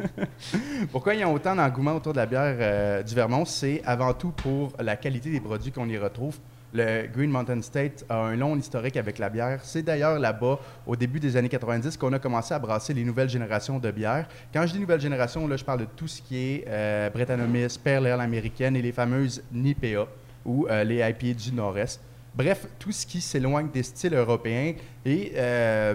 [0.92, 3.44] Pourquoi il y a autant d'engouement autour de la bière euh, du Vermont?
[3.44, 6.36] C'est avant tout pour la qualité des produits qu'on y retrouve.
[6.72, 9.60] Le Green Mountain State a un long historique avec la bière.
[9.62, 13.28] C'est d'ailleurs là-bas, au début des années 90, qu'on a commencé à brasser les nouvelles
[13.28, 14.28] générations de bières.
[14.52, 17.76] Quand je dis nouvelle génération, là, je parle de tout ce qui est euh, Brettanomyces,
[17.76, 20.06] Pale Ale américaine et les fameuses NIPA
[20.44, 22.00] ou euh, les IPA du Nord-Est.
[22.34, 24.74] Bref, tout ce qui s'éloigne des styles européens.
[25.04, 25.94] Et euh,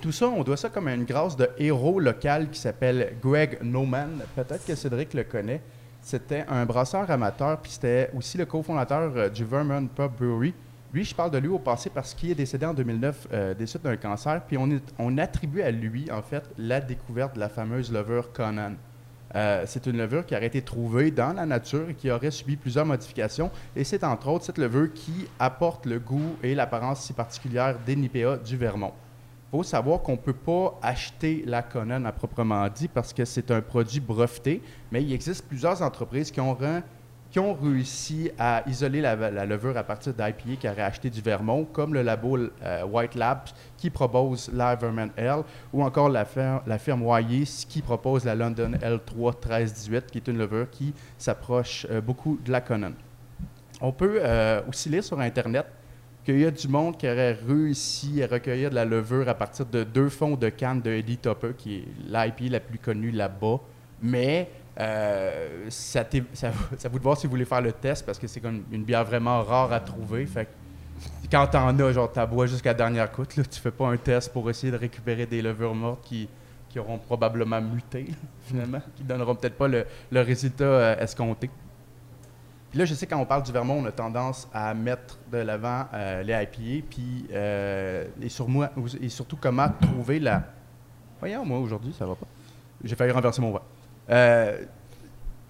[0.00, 3.58] tout ça, on doit ça comme à une grâce de héros local qui s'appelle Greg
[3.62, 4.22] Noman.
[4.34, 5.60] Peut-être que Cédric le connaît.
[6.02, 10.54] C'était un brasseur amateur, puis c'était aussi le cofondateur euh, du Vermont Pub Brewery.
[10.92, 13.66] Lui, je parle de lui au passé parce qu'il est décédé en 2009 euh, des
[13.66, 17.92] suites d'un cancer, puis on, attribue à lui, en fait, la découverte de la fameuse
[17.92, 18.72] levure Conan.
[19.36, 22.56] Euh, c'est une levure qui aurait été trouvée dans la nature et qui aurait subi
[22.56, 23.50] plusieurs modifications.
[23.76, 27.94] Et c'est entre autres cette levure qui apporte le goût et l'apparence si particulière des
[27.94, 28.92] NIPA du Vermont.
[29.52, 33.24] Il faut savoir qu'on ne peut pas acheter la Conan à proprement dit parce que
[33.24, 36.56] c'est un produit breveté, mais il existe plusieurs entreprises qui ont,
[37.60, 41.94] réussi à isoler la, la levure à partir d'IPA qui auraient acheté du Vermont, comme
[41.94, 45.42] le labo euh, White Labs qui propose la Vermont L,
[45.72, 50.28] ou encore la, fer- la firme Wyeth qui propose la London L3 1318, qui est
[50.28, 52.92] une levure qui s'approche euh, beaucoup de la Conan.
[53.80, 55.66] On peut euh, aussi lire sur Internet
[56.24, 59.66] qu'il y a du monde qui aurait réussi à recueillir de la levure à partir
[59.66, 63.58] de deux fonds de canne de Eddie Topper, qui est l'IP la plus connue là-bas.
[64.02, 68.18] Mais euh, ça, ça, ça vous de voir si vous voulez faire le test, parce
[68.18, 70.26] que c'est comme une bière vraiment rare à trouver.
[70.26, 70.50] Fait que
[71.30, 73.96] quand t'en as, genre, t'as bois jusqu'à la dernière goutte, là, tu fais pas un
[73.96, 76.28] test pour essayer de récupérer des levures mortes qui,
[76.68, 78.06] qui auront probablement muté,
[78.46, 81.50] finalement, qui donneront peut-être pas le, le résultat euh, escompté.
[82.70, 85.38] Puis là, je sais quand on parle du Vermont, on a tendance à mettre de
[85.38, 90.44] l'avant euh, les IPA, puis euh, et, surtout comment trouver la.
[91.18, 92.26] Voyons, moi aujourd'hui, ça va pas.
[92.84, 93.62] J'ai failli renverser mon verre.
[94.10, 94.64] Euh,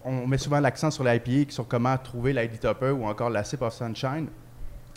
[0.02, 3.60] on met souvent l'accent sur l'IPA, sur comment trouver l'ID Topper ou encore la Sip
[3.60, 4.28] of Sunshine.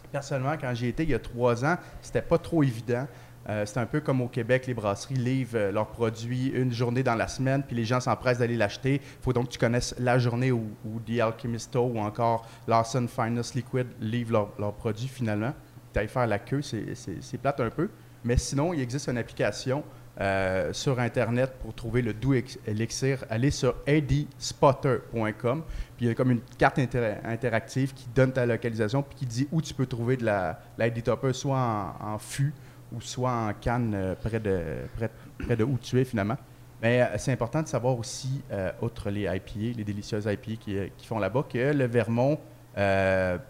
[0.10, 3.06] Personnellement, quand j'y étais il y a trois ans, c'était pas trop évident.
[3.50, 7.04] Euh, c'est un peu comme au Québec, les brasseries livrent euh, leurs produits une journée
[7.04, 8.96] dans la semaine, puis les gens s'empressent d'aller l'acheter.
[9.04, 13.06] Il faut donc que tu connaisses la journée où, où The Alchemisto ou encore Lawson
[13.08, 15.54] Finest Liquid livrent leurs leurs produits finalement.
[15.94, 17.90] Tu ailles faire la queue, c'est- plate un peu.
[18.24, 19.84] Mais sinon, il existe une application
[20.22, 22.36] euh, sur Internet pour trouver le doux
[22.66, 23.26] élixir.
[23.30, 25.64] Allez sur adspotter.com.
[25.98, 29.26] Puis il y a comme une carte inter- interactive qui donne ta localisation puis qui
[29.26, 31.58] dit où tu peux trouver de la, la Topper, soit
[32.02, 32.54] en, en fût
[32.94, 34.62] ou soit en canne euh, près, de,
[34.96, 36.38] près, près de où tu es finalement.
[36.82, 40.78] Mais euh, c'est important de savoir aussi, euh, outre les IPA, les délicieuses IPA qui,
[40.98, 42.40] qui font là-bas, que le Vermont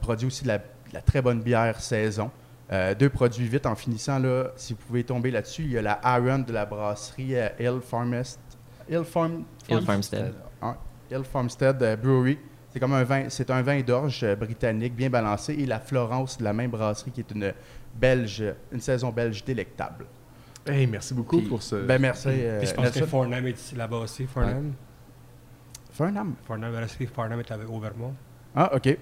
[0.01, 0.63] produit aussi de la, de
[0.93, 2.29] la très bonne bière saison.
[2.71, 5.81] Euh, deux produits vite en finissant, là, si vous pouvez tomber là-dessus, il y a
[5.81, 8.39] la Iron de la brasserie euh, Hill Farmest.
[8.89, 10.33] Hill Farm, Hill Farm- Farmstead.
[11.11, 12.39] Hill Farmstead euh, Brewery.
[12.71, 16.43] C'est comme un vin, c'est un vin d'orge britannique bien balancé et la Florence de
[16.43, 17.53] la même brasserie qui est une
[17.93, 20.05] belge, une saison belge délectable.
[20.65, 21.75] Hey, merci beaucoup Puis- pour ce.
[21.75, 22.29] Ben merci.
[22.29, 23.05] euh, Puis je pense que.
[23.05, 24.25] Farnham est ici, là-bas aussi.
[24.25, 24.73] Farnham.
[25.91, 26.33] Farnham?
[26.47, 28.13] Farnham, la brasserie Farnham est avec- au Vermont?
[28.55, 28.97] Ah, ok.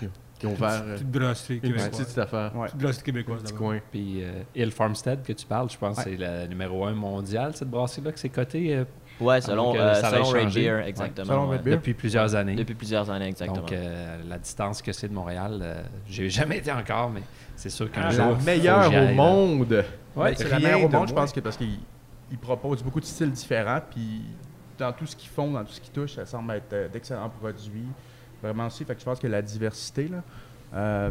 [0.38, 1.90] qui ont ouvert euh, Petite brasserie une québécoise.
[1.90, 2.56] petite affaire.
[2.56, 2.66] Ouais.
[2.68, 3.78] Petite brasserie québécoise Petit coin.
[3.92, 6.04] Puis euh, Hill Farmstead que tu parles, je pense Ouais.
[6.04, 8.84] que c'est la numéro un mondiale, cette brasserie-là, que c'est coté euh,
[9.20, 10.60] Ouais, selon, Donc, euh, euh, ça va selon Red changer.
[10.62, 10.88] Beer, Ouais.
[10.88, 11.26] exactement.
[11.26, 11.56] Selon ouais.
[11.58, 11.70] Red Beer?
[11.76, 12.54] depuis plusieurs années.
[12.54, 13.60] Depuis plusieurs années, exactement.
[13.60, 17.20] Donc, euh, la distance que c'est de Montréal, euh, j'ai jamais été encore, mais
[17.60, 18.26] c'est sûr qu'un Ah, jour.
[18.30, 19.84] la meilleure au monde.
[20.16, 21.78] Ouais, c'est la rien meilleure au de monde, je pense, que parce qu'ils
[22.32, 23.80] ils proposent beaucoup de styles différents.
[23.90, 24.22] Puis
[24.78, 27.28] dans tout ce qu'ils font, dans tout ce qu'ils touchent, ça semble être euh, d'excellents
[27.40, 27.86] produits.
[28.42, 28.84] Vraiment aussi.
[28.84, 30.22] Fait que je pense que la diversité, là.
[30.74, 31.10] euh,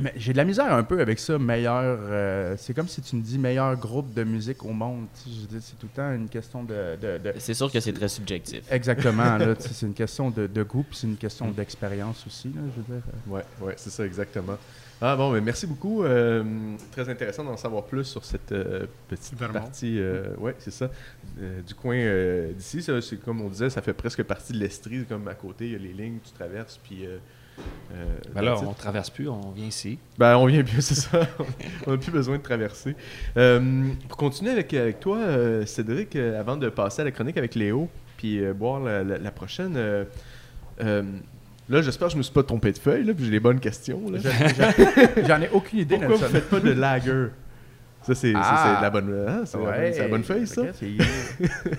[0.00, 1.98] Mais j'ai de la misère un peu avec ça, meilleur.
[2.02, 5.06] euh, c'est comme si tu me dis meilleur groupe de musique au monde.
[5.14, 6.96] tu sais, Je veux dire, c'est tout le temps une question de.
[7.00, 8.62] de- de- C'est sûr que c'est très subjectif.
[8.70, 12.80] Exactement, c'est une question de, de goût, puis c'est une question d'expérience aussi, là, je
[12.82, 13.04] veux dire.
[13.26, 14.56] Ouais, ouais, c'est ça exactement.
[15.00, 16.02] Ah bon, mais merci beaucoup.
[16.02, 16.42] euh,
[16.90, 19.60] très intéressant d'en savoir plus sur cette euh, petite Vermont.
[19.60, 20.00] partie.
[20.00, 20.90] euh, ouais, c'est ça.
[21.40, 25.04] euh, du coin euh, d'ici, c'est comme on disait, ça fait presque partie de l'Estrie,
[25.08, 27.06] comme à côté, il y a les lignes, tu traverses, puis.
[27.06, 27.18] euh,
[27.92, 29.98] euh, Ben là, on traverse plus, on vient ici.
[30.16, 31.20] Ben, on vient bien, c'est ça.
[31.86, 32.96] on n'a plus besoin de traverser.
[33.36, 37.36] Euh, pour continuer avec, avec toi, euh, Cédric, euh, avant de passer à la chronique
[37.36, 40.04] avec Léo, puis euh, boire la, la- la prochaine, euh,
[40.80, 41.02] euh,
[41.68, 43.60] là, j'espère que je me suis pas trompé de feuille, là, puis j'ai les bonnes
[43.60, 44.00] questions.
[44.10, 44.18] Là.
[45.26, 47.26] J'en ai aucune idée, Pourquoi vous faites pas de lager?
[48.02, 48.78] Ça, c'est ça, Ah.
[48.80, 50.62] la bonne, hein, c'est la bonne- c'est la bonne feuille, ça?
[50.62, 51.78] ok, c'est-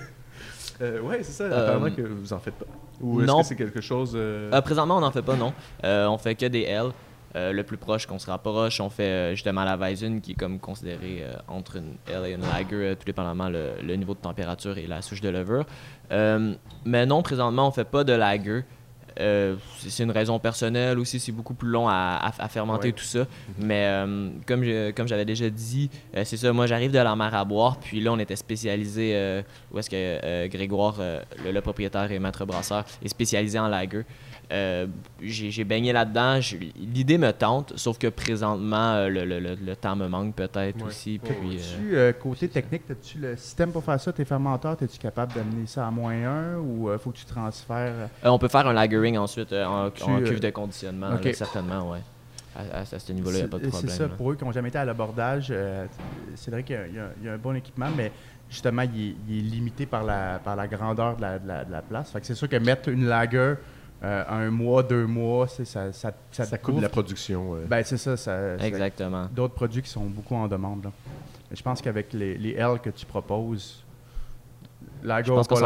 [0.82, 1.44] Euh, ouais, c'est ça.
[1.44, 2.64] Euh, Apparemment que vous en faites pas.
[3.02, 3.40] Ou est-ce non.
[3.40, 4.12] que c'est quelque chose...
[4.14, 5.52] euh, Euh, présentement, on n'en fait pas, non.
[5.84, 6.86] Euh, on fait que des L.
[7.36, 10.34] Euh, le plus proche qu'on se rapproche, on fait euh, justement la Weizen qui est
[10.34, 14.14] comme considérée euh, entre une L et une Lager, euh, tout dépendamment le, le niveau
[14.14, 15.64] de température et la souche de levure.
[16.12, 16.54] Euh,
[16.86, 18.64] mais non, présentement, on fait pas de Lager.
[19.18, 22.92] Euh, c'est une raison personnelle aussi, c'est beaucoup plus long à, à- à fermenter Ouais.
[22.92, 23.26] tout ça.
[23.58, 27.16] Mais euh, comme je- comme j'avais déjà dit, euh, c'est ça, moi j'arrive de la
[27.16, 29.42] mer à boire, puis là on était spécialisé,
[29.72, 34.04] où est-ce que Grégoire, le, le propriétaire et maître brasseur, est spécialisé en lager.
[34.52, 34.86] Euh,
[35.22, 36.40] J'ai baigné là-dedans,
[36.76, 40.76] l'idée me tente, sauf que présentement euh, le, le- le- le temps me manque peut-être
[40.78, 40.88] Ouais.
[40.88, 41.20] aussi.
[41.22, 44.76] Ouais, Puis, euh, Tu, euh, côté technique, as-tu le système pour faire ça, tes fermenteurs,
[44.82, 47.92] es-tu capable d'amener ça à moins 1 ou faut que tu transfères
[48.24, 51.10] euh, on peut faire un lagering ensuite euh, en, Tu, en euh, cuve de conditionnement,
[51.10, 52.00] là, certainement, ouais.
[52.56, 53.90] À, à- à ce niveau-là, il n'y a pas de C'est- problème.
[53.90, 54.14] C'est ça, là.
[54.16, 55.86] pour eux qui n'ont jamais été à l'abordage, euh,
[56.34, 58.10] c'est vrai qu'il y, a- y y un bon équipement, mais
[58.50, 61.64] justement, il est, il est limité par la, par la grandeur de la, de la-
[61.64, 62.10] de la place.
[62.10, 63.54] Fait que c'est sûr que mettre une lager
[64.02, 67.54] euh, un mois, deux mois, ça, ça, ça, coupe la production.
[67.54, 67.64] euh.
[67.68, 68.16] Ben, c'est ça.
[68.16, 69.28] ça Exactement.
[69.32, 70.84] D'autres produits qui sont beaucoup en demande.
[70.84, 70.92] là.
[71.50, 73.84] Mais je pense qu'avec les, les L que tu proposes,
[75.02, 75.60] lager Je pense pas tu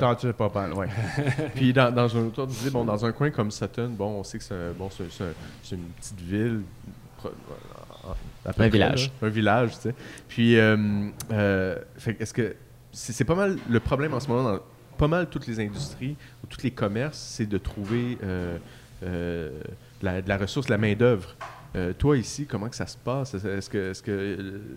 [0.00, 0.72] t'en tires pas mal.
[0.74, 0.88] Ouais.
[1.54, 4.38] Puis dans, dans un autre, disait, bon, dans un coin comme Sutton, bon, on sait
[4.38, 6.62] que c'est un- bon, c'est- un- une petite ville.
[7.22, 7.28] peu
[8.46, 9.12] Un près, village.
[9.20, 9.28] là.
[9.28, 9.94] un village, tu sais.
[10.28, 10.76] Puis, euh,
[11.32, 11.76] euh,
[12.18, 12.56] est-ce que
[12.92, 14.58] c'est c'est pas mal le problème en ce moment dans
[15.00, 18.58] pas mal toutes les industries ou tous les commerces, c'est de trouver euh,
[19.02, 19.50] euh,
[20.02, 21.34] la, de la ressource, la main d'œuvre.
[21.74, 23.32] Euh, toi ici, comment que ça se passe?
[23.34, 24.02] Est-ce que est-ce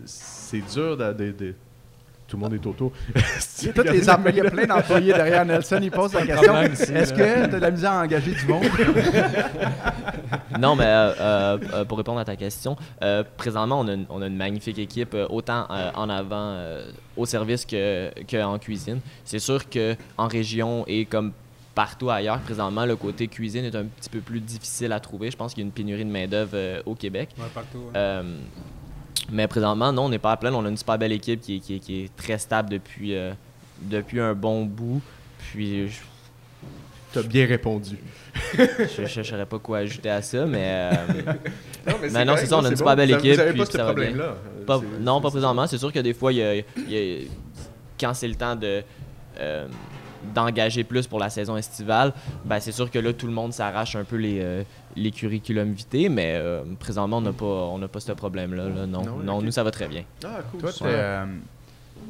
[0.06, 1.54] c'est dur de-
[2.34, 2.90] tout le monde est autour.
[3.62, 6.12] Il y a, tous les employés- il y a plein d'employés derrière Nelson, il pose
[6.14, 8.64] la question est-ce que tu as de la misère à engager du monde?
[10.58, 14.06] Non, mais euh, euh, euh, pour répondre à ta question, euh, présentement, on a, une,
[14.08, 18.42] on a une magnifique équipe, euh, autant euh, en avant euh, au service que, que
[18.42, 19.00] en cuisine.
[19.24, 21.32] C'est sûr que en région et comme
[21.74, 25.30] partout ailleurs, présentement, le côté cuisine est un petit peu plus difficile à trouver.
[25.30, 27.30] Je pense qu'il y a une pénurie de main-d'œuvre euh, au Québec.
[27.38, 27.78] Ouais, partout.
[27.78, 27.92] ouais.
[27.96, 28.36] Euh,
[29.30, 30.58] mais présentement, non, on n'est pas à plaindre.
[30.58, 33.14] On a une super belle équipe qui est, qui est- qui est très stable depuis,
[33.14, 33.32] euh,
[33.82, 35.00] depuis un bon bout.
[35.38, 35.98] Puis, je
[37.12, 37.96] Tu as bien répondu.
[38.58, 40.62] je ne saurais pas quoi ajouter à ça, mais.
[40.64, 40.92] euh,
[41.86, 43.60] Non, Mais c'est non, c'est ça, on a une super belle Vous équipe, avez puis
[43.60, 44.34] pas ce problème-là.
[44.68, 45.66] Euh, c'est- non, pas présentement.
[45.66, 47.28] C'est sûr que des fois, il y a, il y a-
[48.00, 48.82] quand c'est le temps de
[49.38, 49.66] euh,
[50.34, 52.12] d'engager plus pour la saison estivale,
[52.44, 54.62] ben c'est sûr que là, tout le monde s'arrache un peu les, euh,
[54.96, 58.68] les curriculum vitae, mais euh, présentement, on n'a pas, on n'a pas ce problème-là.
[58.68, 60.04] là, non, Non, nous, ça va très bien.
[60.24, 60.60] Ah, cool.
[60.60, 60.70] Toi,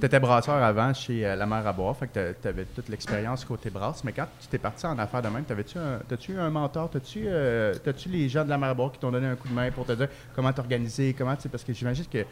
[0.00, 2.88] tu étais brasseur avant chez euh, La Mer à boire, fait que tu avais toute
[2.88, 6.32] l'expérience côté brasse, mais quand tu t'es parti en affaires de même, t'avais-tu un, t'as-tu
[6.32, 6.90] eu un mentor?
[6.90, 9.48] T'as-tu, euh, t'as-tu les gens de La Mer à boire qui t'ont donné un coup
[9.48, 12.24] de main pour te dire comment t'organiser, comment, tu sais, parce que j'imagine que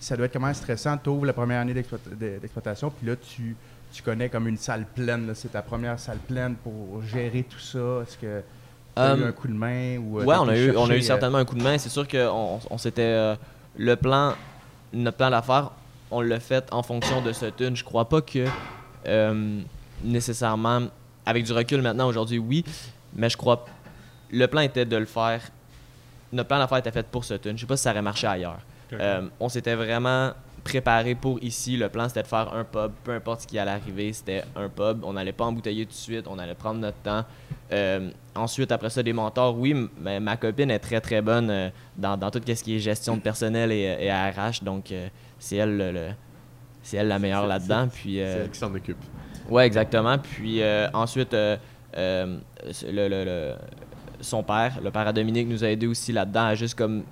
[0.00, 0.96] ça doit être quand même stressant.
[0.96, 3.54] Tu ouvres la première année d'exploita- de- d'exploitation, puis là, tu,
[3.92, 5.26] tu connais comme une salle pleine.
[5.26, 5.34] là.
[5.34, 8.02] C'est ta première salle pleine pour gérer tout ça.
[8.02, 8.40] Est-ce que
[8.98, 9.98] as eu Euh, un coup de main?
[9.98, 11.62] Ou, euh, Ouais, on a, eu, on a chercher, eu euh, certainement un coup de
[11.62, 11.78] main.
[11.78, 13.02] C'est sûr qu'on on, on s'était.
[13.02, 13.36] euh,
[13.76, 14.34] le plan,
[14.92, 15.70] notre plan d'affaires,
[16.10, 17.76] on l'a fait en fonction de ce tune.
[17.76, 18.44] Je crois pas que
[20.02, 20.82] nécessairement,
[21.26, 22.64] avec du recul maintenant, aujourd'hui, oui,
[23.14, 23.64] mais je crois.
[24.30, 25.40] Le plan était de le faire.
[26.32, 27.56] Notre plan d'affaires était fait pour ce tune.
[27.56, 28.58] Je sais pas si ça aurait marché ailleurs.
[28.92, 30.32] Euh, on s'était vraiment
[30.68, 31.76] préparé pour ici.
[31.76, 32.92] Le plan, c'était de faire un pub.
[33.04, 35.02] Peu importe ce qui allait arriver, c'était un pub.
[35.04, 36.26] On n'allait pas embouteiller tout de suite.
[36.28, 37.24] On allait prendre notre temps.
[37.72, 39.56] Euh, ensuite, après ça, des mentors.
[39.58, 42.78] Oui, mais ma copine est très, très bonne euh, dans, dans tout ce qui est
[42.78, 44.62] gestion de personnel et, et RH.
[44.62, 45.08] Donc, euh,
[45.38, 46.10] c'est elle, le- le-
[46.82, 47.88] c'est elle la meilleure là-dedans.
[47.92, 48.98] Puis, C'est euh, elle qui s'en occupe.
[49.48, 50.18] Ouais, exactement.
[50.18, 51.56] Puis euh, ensuite, euh,
[51.96, 52.36] euh,
[52.86, 53.54] le, le-
[54.20, 57.04] son père, le père à Dominique, nous a aidé aussi là-dedans à juste comme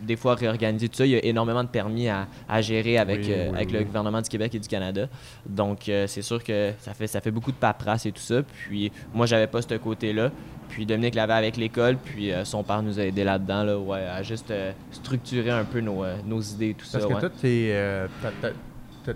[0.00, 1.06] des fois réorganiser tout ça.
[1.06, 3.78] Il y a énormément de permis à, à gérer avec, Oui, euh, oui, avec oui.
[3.78, 5.08] le gouvernement du Québec et du Canada.
[5.46, 8.42] Donc, euh, c'est sûr que ça fait, ça fait beaucoup de paperasse et tout ça.
[8.42, 10.30] Puis, moi, j'avais pas ce côté-là.
[10.68, 11.96] Puis, Dominique l'avait avec l'école.
[11.96, 15.64] Puis, euh, son père nous a aidé là-dedans, là, ouais, à juste euh, structurer un
[15.64, 17.08] peu nos, euh, nos idées et tout Parce ça.
[17.08, 17.20] que ouais.
[17.20, 18.06] toi, t'es, euh,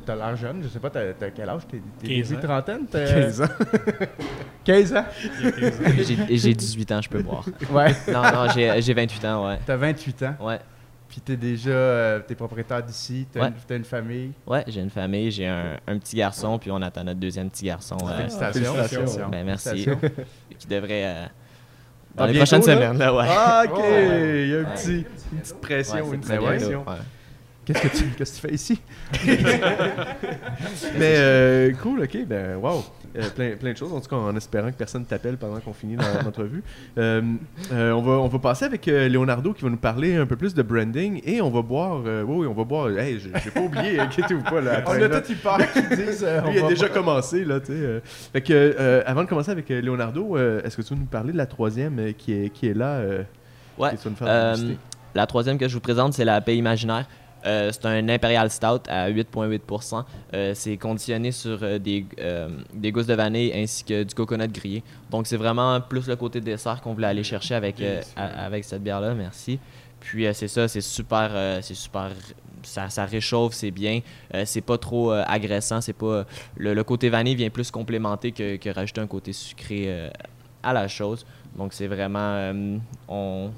[0.06, 1.62] t'as, l'air jeune, je sais pas, t'as, t'as quel âge?
[1.68, 2.42] T'es, t'es 15 début ans.
[2.48, 2.86] trentaine?
[2.88, 3.46] T'as- 15 ans.
[4.64, 5.04] 15 ans?
[5.98, 7.44] J'ai- J'ai 18 ans, je peux boire.
[7.72, 7.92] Ouais.
[8.12, 9.58] Non, non, j'ai j'ai 28 ans, ouais.
[9.66, 10.58] T'as 28 ans, Ouais,
[11.10, 13.46] puis t'es déjà euh, t'es propriétaire d'ici, t'as, Ouais.
[13.48, 14.30] une, t'as une famille.
[14.46, 17.66] ouais j'ai une famille, j'ai un, un petit garçon, puis on attend notre deuxième petit
[17.66, 17.98] garçon.
[18.04, 18.74] euh, Félicitations.
[18.74, 19.28] félicitations.
[19.28, 19.68] ben, merci.
[19.84, 20.10] Félicitations.
[20.58, 21.04] Qui devrait.
[21.04, 21.26] euh,
[22.16, 22.74] Ah, dans les prochaines là?
[22.74, 23.24] semaines, là, ouais.
[23.28, 23.78] Ah, ok.
[23.78, 24.74] Il y a un Ouais.
[24.74, 26.80] petit, une petite pression, Ouais, une très pression.
[26.86, 26.94] ouais.
[27.64, 28.80] Qu'est-ce que tu, qu'est-ce que tu fais ici?
[30.98, 32.82] Mais euh, cool, ok, ben wow.
[33.16, 35.72] Euh, plein, plein de choses, en tout cas en espérant que personne t'appelle pendant qu'on
[35.72, 36.62] finit dans l'entrevue.
[36.96, 37.20] Euh,
[37.72, 40.36] euh, on, va, on va passer avec euh, Leonardo qui va nous parler un peu
[40.36, 42.02] plus de branding et on va boire.
[42.06, 42.88] euh, oui, oui, on va boire.
[42.96, 44.60] Hey, j'ai pas oublié, inquiétez-vous pas.
[44.60, 46.22] Là, On a tout eu peur qu'ils disent.
[46.24, 47.72] euh, on Lui, il a déjà commencé, là, tu sais.
[47.72, 48.00] euh.
[48.32, 51.06] Fait que, euh, avant de commencer avec euh, Leonardo, euh, est-ce que tu veux nous
[51.06, 53.22] parler de la troisième euh, qui, est, qui est là euh,
[53.78, 53.90] Ouais.
[55.14, 57.06] la troisième que je vous présente, c'est la paix imaginaire.
[57.46, 60.04] Euh, c'est un Imperial Stout à 8,8%.
[60.34, 62.04] Euh, c'est conditionné sur euh, des,
[62.74, 64.82] des gousses de vanille ainsi que du coconut grillé.
[65.10, 67.82] Donc, c'est vraiment plus le côté dessert qu'on voulait aller chercher avec,
[68.16, 69.14] avec cette bière-là.
[69.14, 69.58] Merci.
[70.00, 71.30] Puis, c'est ça, c'est super.
[71.62, 72.10] c'est super
[72.62, 74.00] ça, ça réchauffe, c'est bien.
[74.34, 75.80] Euh, c'est pas trop euh, agressant.
[75.80, 76.24] C'est pas
[76.56, 80.10] le, le côté vanille vient plus complémenter que, que rajouter un côté sucré
[80.62, 81.26] à la chose.
[81.56, 82.52] Donc, c'est vraiment.
[83.08, 83.50] on,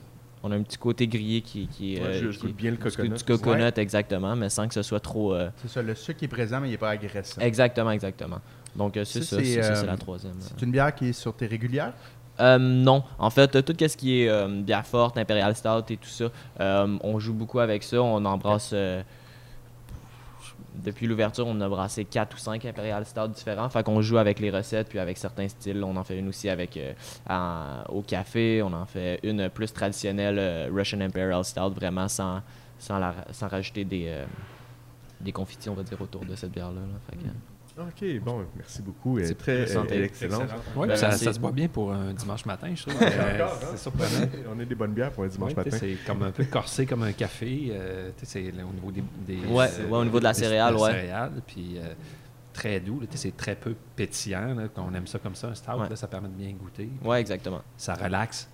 [0.42, 2.70] on a un petit côté grillé qui, qui, Ouais, euh, je- je qui- goûte bien
[2.70, 3.14] le du- coconut.
[3.16, 5.34] Du coconut, exactement, mais sans que ce soit trop.
[5.34, 7.40] euh, C'est ça, le sucre est présent, mais il n'est pas agressant.
[7.40, 8.38] Exactement, exactement.
[8.74, 10.34] Donc, euh, c'est Ça, ça, c'est, c'est ça, c'est la troisième.
[10.40, 11.92] C'est une bière qui est sur tes régulières?
[12.40, 16.08] Euh, non, en fait, tout ce qui est euh, bière forte, Imperial Stout et tout
[16.08, 16.24] ça,
[16.60, 18.02] euh, on joue beaucoup avec ça.
[18.02, 18.70] On embrasse.
[18.72, 19.02] euh,
[20.74, 23.68] depuis l'ouverture, on a brassé 4 ou 5 Imperial Stout différents.
[23.68, 25.82] Fait qu'on joue avec les recettes, puis avec certains styles.
[25.84, 26.92] On en fait une aussi avec euh,
[27.88, 28.62] au café.
[28.62, 32.40] On en fait une plus traditionnelle euh, Russian Imperial Stout, vraiment sans,
[32.78, 34.24] sans, la- sans rajouter des, euh,
[35.20, 35.32] des
[35.70, 36.80] on va dire, autour de cette bière-là.
[37.78, 39.18] Ok, bon, merci beaucoup.
[39.24, 40.02] C'est très santé.
[40.04, 40.42] excellente.
[40.76, 42.94] Ouais, Ben, ça, se boit bien pour un dimanche matin, je trouve.
[43.02, 43.48] Euh, hein?
[43.70, 44.26] c'est surprenant.
[44.54, 45.76] On a des bonnes bières pour un dimanche Ouais, matin.
[45.80, 47.68] C'est comme un peu corsé comme un café.
[47.70, 50.90] euh, c'est au niveau des, des- Ouais, euh, ouais, au niveau de la céréale, ouais.
[50.92, 51.94] céréales, puis euh,
[52.52, 53.00] très doux.
[53.14, 54.54] c'est très peu pétillant.
[54.54, 55.88] Là, qu'on aime ça comme ça, un stout, Ouais.
[55.88, 56.90] là, ça permet de bien goûter.
[57.02, 57.62] ouais, exactement.
[57.78, 58.48] Ça relaxe.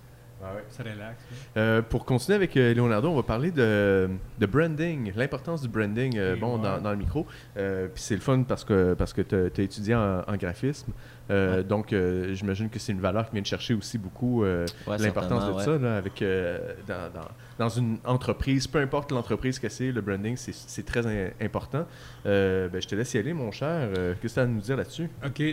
[0.69, 1.21] Ça relaxe.
[1.57, 4.09] Euh, pour continuer avec euh, Leonardo, on va parler de,
[4.39, 6.63] de branding, l'importance du branding euh, bon, ouais.
[6.63, 7.25] dans, dans le micro.
[7.55, 7.61] Puis
[7.95, 10.91] c'est le fun parce que, parce que tu as étudié en, en graphisme.
[11.29, 11.63] Ouais.
[11.63, 11.93] Donc,
[12.33, 14.65] j'imagine que c'est une valeur qui vient de chercher aussi beaucoup Ouais,
[14.97, 16.23] l'importance de ça là, avec,
[16.87, 17.27] dans, dans-
[17.59, 18.65] dans une entreprise.
[18.67, 21.85] Peu importe l'entreprise que c'est, le branding, c'est- très im- important.
[22.23, 23.89] Ben, je te laisse y aller, mon cher.
[24.21, 25.09] Qu'est-ce que tu as à nous dire là-dessus?
[25.25, 25.43] OK.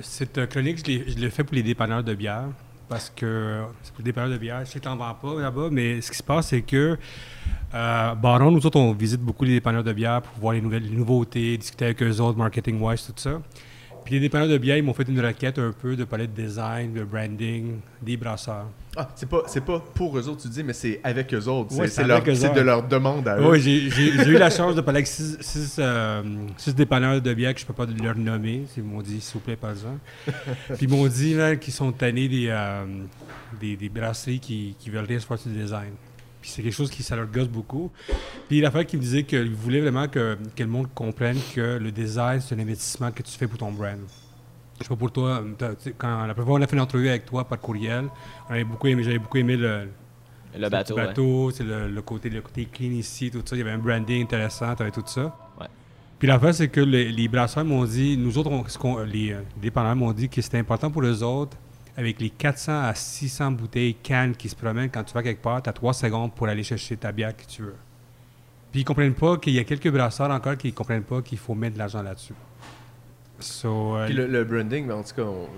[0.00, 2.48] cette chronique, je l'ai fait pour les dépanneurs de bière.
[2.88, 4.64] Parce que c'est les dépanneurs de bière.
[4.64, 6.96] Je sais que vends pas là-bas, mais ce qui se passe, c'est que
[7.74, 10.84] euh, Baron, nous autres, on visite beaucoup les dépanneurs de bière pour voir les, nouvelles,
[10.84, 13.42] les nouveautés, discuter avec eux autres, marketing-wise, tout ça.
[14.04, 16.32] Puis les dépanneurs de bière, ils m'ont fait une requête un peu de parler de
[16.32, 18.68] design, de branding, des brasseurs.
[19.00, 21.72] Ah, c'est pas, c'est pas pour eux autres, tu dis, mais c'est avec eux autres.
[21.78, 22.18] Ouais, c'est leur-
[22.54, 23.48] de leur demande à eux.
[23.48, 26.22] Oui, j'ai eu la chance de parler avec six, six, euh,
[26.56, 28.64] six dépanneurs de bière que je peux pas leur nommer.
[28.76, 30.32] Ils m'ont dit, s'il vous plaît, pas ça.
[30.74, 32.84] Puis ils m'ont dit là, qu'ils sont tannés des, euh,
[33.60, 35.92] des, des brasseries qui, qui veulent rien se faire le design.
[36.40, 37.90] Puis c'est quelque chose qui ça leur gosse beaucoup.
[38.48, 41.92] Puis l'affaire qui me disait qu'ils voulaient vraiment que, que le monde comprenne que le
[41.92, 43.98] design, c'est un investissement que tu fais pour ton brand.
[44.78, 45.42] Je sais pas pour toi,
[45.96, 48.06] quand la première fois on a fait une entrevue avec toi par courriel,
[48.48, 49.88] on avait beaucoup aimé, j'avais beaucoup aimé le,
[50.94, 51.46] Le bateau.
[51.46, 51.52] ouais.
[51.54, 53.56] c'est le, le côté, le côté clean ici, tout ça.
[53.56, 55.36] Il y avait un branding intéressant, tu avais tout ça.
[55.60, 55.66] Ouais.
[56.18, 59.40] Puis l'affaire, c'est que les, les brasseurs m'ont dit, nous autres, on- ce les, euh,
[59.60, 61.56] dépanneurs m'ont dit que c'était important pour eux autres,
[61.96, 65.60] avec les 400 à 600 bouteilles cannes qui se promènent quand tu vas quelque part,
[65.62, 67.74] tu as 3 secondes pour aller chercher ta bière que tu veux.
[68.70, 71.54] Puis ils comprennent pas qu'il y a quelques brasseurs encore qui comprennent pas qu'il faut
[71.54, 72.34] mettre de l'argent là-dessus.
[73.40, 75.48] So, euh, Puis le, le branding, en tout cas, on-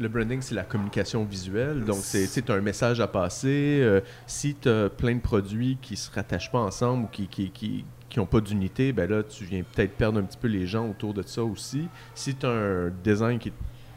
[0.00, 1.84] le branding, c'est la communication visuelle.
[1.84, 3.78] Donc, c'est tu as un message à passer.
[3.82, 7.50] euh, si tu as plein de produits qui se rattachent pas ensemble ou qui qui,
[7.50, 10.66] qui, qui ont pas d'unité, ben là, tu viens peut-être perdre un petit peu les
[10.66, 11.86] gens autour de ça aussi.
[12.14, 13.52] Si tu as un design qui,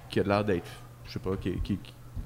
[0.10, 0.70] qui a l'air d'être,
[1.06, 1.80] je sais pas, qui,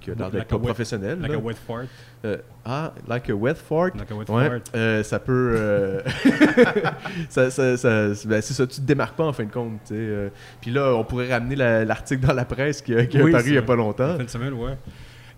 [0.06, 1.20] qui, a l'air d'être Like pas a wet- professionnel.
[1.20, 1.38] like là.
[1.38, 1.86] a wet fart?
[2.24, 3.91] Euh, ah, like a wet fart?
[3.97, 4.62] Like a wet Ouais, fart.
[4.76, 5.53] euh, ça peut.
[5.58, 5.99] euh,
[7.30, 9.80] ça, ça, ça- ben, c'est ça, tu te démarques pas en fin de compte.
[9.91, 10.30] euh.
[10.62, 13.32] Puis là, on pourrait ramener la- l'article dans la presse qui a, qui a Oui,
[13.32, 14.18] paru il y a pas longtemps.
[14.18, 14.78] Fin de semaine, ouais.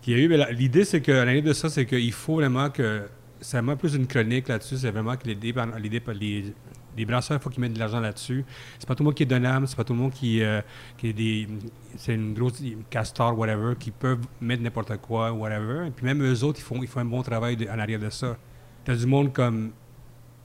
[0.10, 3.02] A l'idée, c'est que l'année de ça, c'est qu'il faut vraiment que
[3.42, 4.78] c'est vraiment plus une chronique là-dessus.
[4.78, 5.78] C'est vraiment que les, dépan-
[6.98, 8.44] les, brasseurs, il faut qu'ils mettent de l'argent là-dessus.
[8.80, 10.62] C'est pas tout le monde qui est donnable, c'est pas tout le monde qui, euh,
[10.98, 11.48] qui est des.
[11.98, 15.88] C'est une grosse castor, whatever, qui peuvent mettre n'importe quoi, whatever.
[15.88, 18.10] Et puis même eux autres, ils font, ils font un bon travail en arrière de
[18.10, 18.38] ça.
[18.86, 19.72] T'as du monde comme.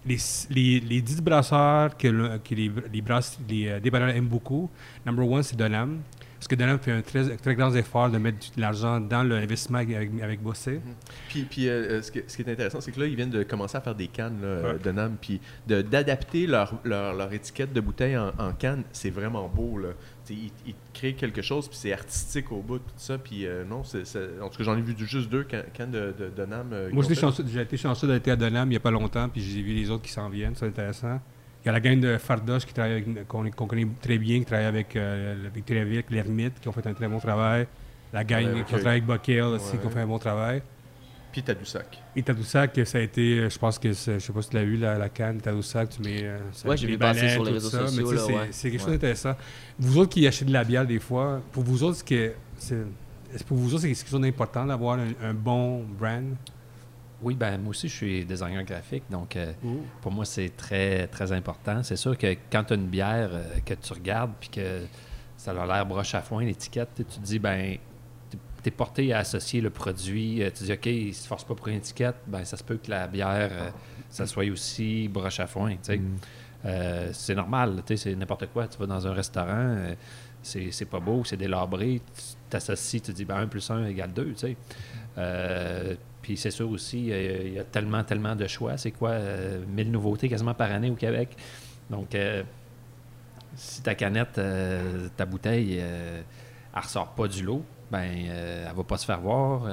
[0.04, 0.16] Les,
[0.50, 4.68] les, les 10 brasseurs que, le- que les, les, brasse- les euh, dépanneurs aiment beaucoup,
[5.06, 6.00] number one, c'est Donham.
[6.42, 9.78] Parce que Donham fait un très, très grand effort de mettre de l'argent dans l'investissement
[9.78, 10.80] avec, avec Bossé.
[11.28, 13.30] Puis, puis euh, euh, ce, que- ce qui est intéressant, c'est que là, ils viennent
[13.30, 14.78] de commencer à faire des cannes là, Ouais.
[14.82, 19.10] de NAM, puis de- d'adapter leur, leur, leur étiquette de bouteille en, en canne, c'est
[19.10, 19.78] vraiment beau.
[19.78, 19.90] Là.
[20.30, 23.18] Ils, ils créent quelque chose, puis c'est artistique au bout, tout ça.
[23.18, 25.92] Puis euh, non, c'est, c'est- en tout cas, j'en ai vu juste deux can- cannes
[25.92, 26.70] de, de, de NAM.
[26.72, 29.62] euh, Moi, j'ai été chanceux d'être à Donham il n'y a pas longtemps, puis j'ai
[29.62, 31.20] vu les autres qui s'en viennent, c'est intéressant.
[31.62, 34.44] Il y a la gang de Fardoche qui travaille avec, qu'on, connaît très bien, qui
[34.46, 37.66] travaille avec euh, le Victoriaville, l'Ermite, qui ont fait un très bon travail.
[38.12, 38.66] La gang Ouais, qui ok.
[38.66, 40.60] ont travaillé avec Buckhill aussi, qui ont fait un bon travail.
[41.30, 41.98] Puis Tadoussac.
[42.16, 44.56] Et Tadoussac, ça a été, euh, je pense que, c'est- je sais pas si tu
[44.56, 46.24] l'as vu, la, la canne Tadoussac, tu mets.
[46.24, 48.48] euh, ça- Ouais, j'ai vu passer sur les réseaux ça, mais sociaux, c'est, ouais.
[48.50, 48.92] quelque chose Ouais.
[48.94, 49.34] d'intéressant.
[49.78, 52.34] Vous autres qui achetez de la bière des fois, pour vous autres, c'est,
[53.46, 56.34] pour vous autres, c'est quelque chose d'important d'avoir un, un bon brand?
[57.22, 59.52] Oui, ben moi aussi, je suis designer graphique, donc euh,
[60.00, 61.82] pour moi, c'est très, très important.
[61.82, 64.80] C'est sûr que quand tu as une bière euh, que tu regardes puis que
[65.36, 67.76] ça a l'air broche à foin, l'étiquette, tu te dis, ben,
[68.30, 70.42] tu es porté à associer le produit.
[70.42, 72.64] euh, Tu dis, OK, il ne se force pas pour une étiquette, ben, ça se
[72.64, 73.70] peut que la bière, euh,
[74.10, 75.70] ça soit aussi broche à foin.
[75.72, 76.00] tu sais.
[76.64, 78.68] Euh, c'est normal, tu sais, c'est n'importe quoi.
[78.68, 79.76] Tu vas dans un restaurant,
[80.42, 84.12] c'est pas beau, c'est délabré, tu t'associes, tu te dis, ben, 1 plus 1 égale
[84.12, 84.56] 2, tu sais.
[86.22, 88.76] Puis c'est sûr aussi, euh, il y a tellement, tellement de choix.
[88.76, 91.36] C'est quoi, euh, 1000 nouveautés quasiment par année au Québec?
[91.90, 92.42] Donc, euh,
[93.54, 96.22] si ta canette, euh, ta bouteille, euh,
[96.74, 99.66] elle ressort pas du lot, ben, elle va pas se faire voir.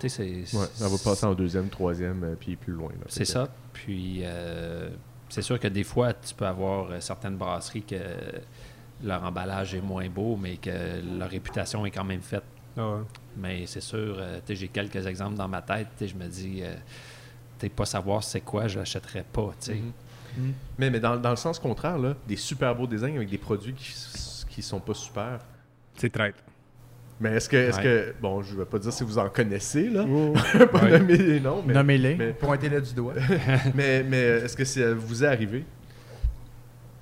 [0.00, 0.58] Tu sais, c'est...
[0.58, 2.90] Ouais, ça va passer en deuxième, troisième, puis plus loin.
[3.06, 3.48] C'est ça.
[3.72, 4.24] Puis,
[5.28, 7.94] c'est sûr que des fois, tu peux avoir certaines brasseries que
[9.04, 10.70] leur emballage est moins beau, mais que
[11.16, 12.42] leur réputation est quand même faite.
[12.76, 13.00] Ah ouais.
[13.36, 15.88] Mais c'est sûr, euh, tu sais, j'ai quelques exemples dans ma tête.
[16.00, 16.74] Je me dis, euh,
[17.76, 19.52] pas savoir c'est quoi, je l'achèterais pas.
[19.60, 19.74] sais.
[19.74, 20.52] Mhm.
[20.78, 23.74] Mais, mais dans, dans le sens contraire, là, des super beaux designs avec des produits
[23.74, 23.92] qui,
[24.48, 25.38] qui sont pas super.
[25.96, 26.36] C'est traite.
[27.20, 27.82] Mais est-ce que, est-ce Ouais.
[27.82, 30.32] que, bon, je vais pas dire si vous en connaissez, là, Oh.
[30.72, 30.98] pas Ouais.
[30.98, 32.32] nommer les noms, mais, Nommez-les.
[32.32, 33.14] Pointez-les du doigt.
[33.74, 35.64] mais, mais est-ce que ça vous est arrivé?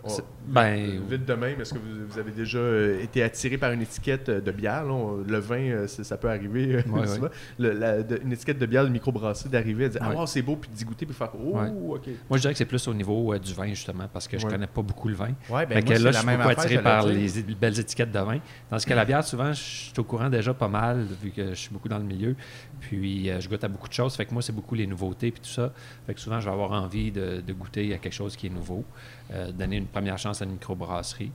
[0.04, 0.08] On-
[0.50, 3.82] ben, Vite de même, est-ce que vous, vous avez déjà euh, été attiré par une
[3.82, 4.84] étiquette euh, de bière?
[4.84, 4.92] là?
[4.92, 7.28] On- le vin, euh, ça peut arriver euh, Ouais, souvent.
[7.58, 10.26] Le- la- de- une étiquette de bière de microbrasserie, d'arriver à dire Ah, Ouais.
[10.26, 12.06] c'est beau, puis d'y goûter, puis faire Oh, ok.
[12.28, 14.46] Moi, je dirais que c'est plus au niveau euh, du vin, justement, parce que je
[14.46, 15.30] connais pas beaucoup le vin.
[15.48, 17.28] Ouais, ben moi, que là, je suis beaucoup affaire, attiré par les
[17.60, 18.38] belles étiquettes de vin.
[18.68, 21.54] Tandis que la bière, souvent, je suis au courant déjà pas mal, vu que je
[21.54, 22.34] suis beaucoup dans le milieu.
[22.80, 24.14] Puis, euh, je goûte à beaucoup de choses.
[24.16, 25.72] Fait que moi, c'est beaucoup les nouveautés puis tout ça.
[26.06, 28.50] Fait que souvent, je vais avoir envie de, de goûter à quelque chose qui est
[28.50, 28.84] nouveau,
[29.32, 31.32] euh, donner une première chance à une microbrasserie.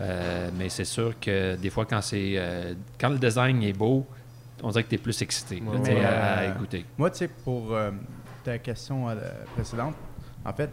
[0.00, 4.06] Euh, mais c'est sûr que des fois, quand c'est euh, quand le design est beau,
[4.62, 6.84] on dirait que tu es plus excité Ouais, à, goûter.
[6.96, 7.90] Moi, tu sais, pour euh,
[8.44, 9.14] ta question euh,
[9.54, 9.94] précédente,
[10.44, 10.70] en fait,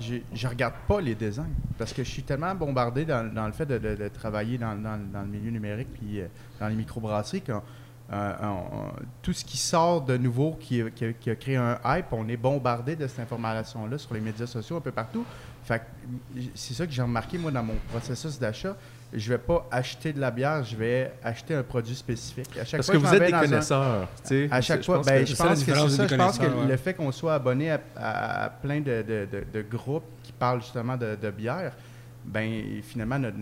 [0.00, 1.48] je regarde pas les designs
[1.78, 4.74] parce que je suis tellement bombardé dans, dans le fait de, de- de travailler dans,
[4.74, 6.26] dans- dans le milieu numérique puis euh,
[6.60, 7.52] dans les microbrasseries que
[8.12, 8.92] euh, on-
[9.22, 10.82] tout ce qui sort de nouveau, qui,
[11.18, 14.76] qui a créé un hype, on est bombardé de cette information-là sur les médias sociaux
[14.76, 15.24] un peu partout.
[15.66, 15.84] Fait que
[16.54, 18.76] c'est ça que j'ai remarqué, moi, dans mon processus d'achat.
[19.12, 22.50] Je vais pas acheter de la bière, je vais acheter un produit spécifique.
[22.60, 24.08] À chaque Parce fois que vous êtes des un- connaisseurs.
[24.24, 24.48] sais.
[24.50, 26.02] à chaque Je fois, pense ben, que- je pense que c'est différence ça.
[26.04, 26.70] des Je pense que connaisseurs, ouais.
[26.70, 30.32] le fait qu'on soit abonné à, à- à plein de, de- de- de groupes qui
[30.32, 31.72] parlent justement de, bière,
[32.24, 33.36] ben finalement, notre-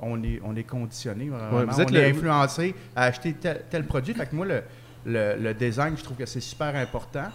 [0.00, 1.30] on est, on est conditionné.
[1.30, 4.12] Ouais, vous êtes on le- est influencé à acheter tel, tel produit.
[4.14, 4.62] Fait que moi, le,
[5.06, 7.28] le, le design, je trouve que c'est super important.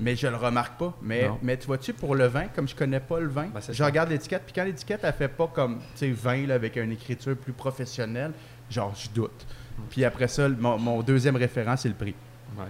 [0.00, 0.96] Mais je le remarque pas.
[1.02, 1.38] Mais, Non.
[1.42, 3.86] mais tu vois-tu, pour le vin, comme je connais pas le vin, Ben, je ça.
[3.86, 4.42] regarde l'étiquette.
[4.44, 7.52] Puis quand l'étiquette, elle fait pas comme, tu sais, vin là, avec une écriture plus
[7.52, 8.32] professionnelle,
[8.70, 9.46] genre, je doute.
[9.90, 12.14] Puis après ça, le- mon, mon deuxième référent, c'est le prix.
[12.58, 12.64] Ouais.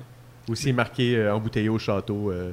[0.49, 2.31] Aussi marqué euh, embouteillé au château.
[2.31, 2.51] euh,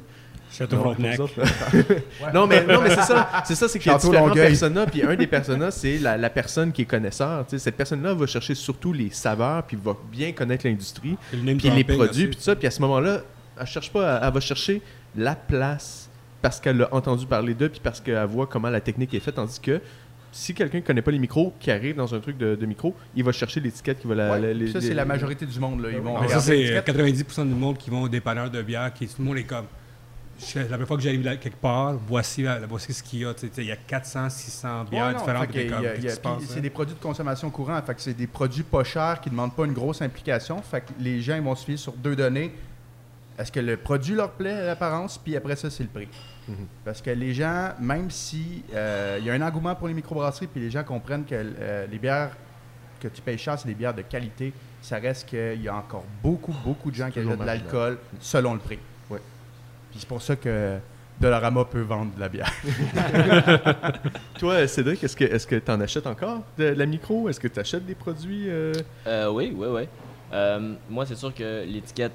[0.51, 0.93] Château non,
[2.33, 3.27] non, mais, non, mais c'est ça.
[3.43, 4.47] C'est ça, c'est qu'il y a Château différents Longueuil.
[4.49, 4.85] personas.
[4.85, 7.43] Puis un des personas, c'est la, la personne qui est connaisseur.
[7.47, 11.41] Tu sais, cette personne-là va chercher surtout les saveurs, puis va bien connaître l'industrie, puis
[11.41, 12.27] les produits, aussi.
[12.27, 12.55] puis tout ça.
[12.55, 13.21] Puis à ce moment-là,
[13.59, 14.81] elle cherche pas, elle, elle va chercher
[15.15, 16.09] la place
[16.41, 19.35] parce qu'elle a entendu parler d'eux, puis parce qu'elle voit comment la technique est faite.
[19.35, 19.79] Tandis que
[20.31, 22.95] si quelqu'un ne connaît pas les micros, qui arrive dans un truc de, de micro,
[23.15, 24.31] il va chercher l'étiquette qui va la.
[24.31, 25.81] Ouais, la- les- ça, c'est les- la majorité du monde.
[25.81, 25.89] Là.
[25.91, 26.89] Ils vont Mais ça, c'est l'étiquette.
[26.89, 29.43] euh, 90% du monde qui vont au dépanneur de bière, qui tout le monde est
[29.43, 29.65] comme.
[30.55, 33.33] La première fois que j'arrive quelque part, voici, voici ce qu'il y a.
[33.35, 35.47] tu sais, Il y a 400, 600 bières Ouais, non, différentes.
[35.49, 36.37] puis hein?
[36.47, 37.85] C'est des produits de consommation courante.
[37.85, 40.59] Fait que c'est des produits pas chers qui ne demandent pas une grosse implication.
[40.63, 42.51] Fait que les gens ils vont se fier sur deux données.
[43.37, 46.07] Est-ce que le produit leur plaît, l'apparence, puis après ça, c'est le prix.
[46.47, 46.67] Mhm.
[46.85, 50.47] Parce que les gens, même si euh, il y a un engouement pour les microbrasseries,
[50.47, 52.31] puis les gens comprennent que euh, les bières
[52.99, 56.05] que tu payes cher, c'est des bières de qualité, ça reste qu'il y a encore
[56.21, 58.79] beaucoup, beaucoup de gens qui achètent de l'alcool selon le prix.
[59.09, 59.21] Ouais.
[59.91, 60.77] Puis c'est pour ça que
[61.19, 62.51] Dollarama peut vendre de la bière.
[64.39, 67.29] Toi, Cédric, est-ce que est-ce que t'en achètes encore de la micro?
[67.29, 68.73] Est-ce que tu achètes des produits euh,
[69.07, 69.87] Euh, oui, oui, oui.
[70.33, 72.13] Euh, moi, c'est sûr que l'étiquette,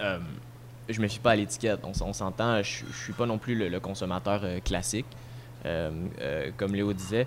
[0.00, 0.18] euh,
[0.88, 1.80] je me fie pas à l'étiquette.
[1.84, 5.06] On, s'entend, je, je suis pas non plus le, consommateur euh, classique,
[5.64, 7.26] euh, comme Léo disait.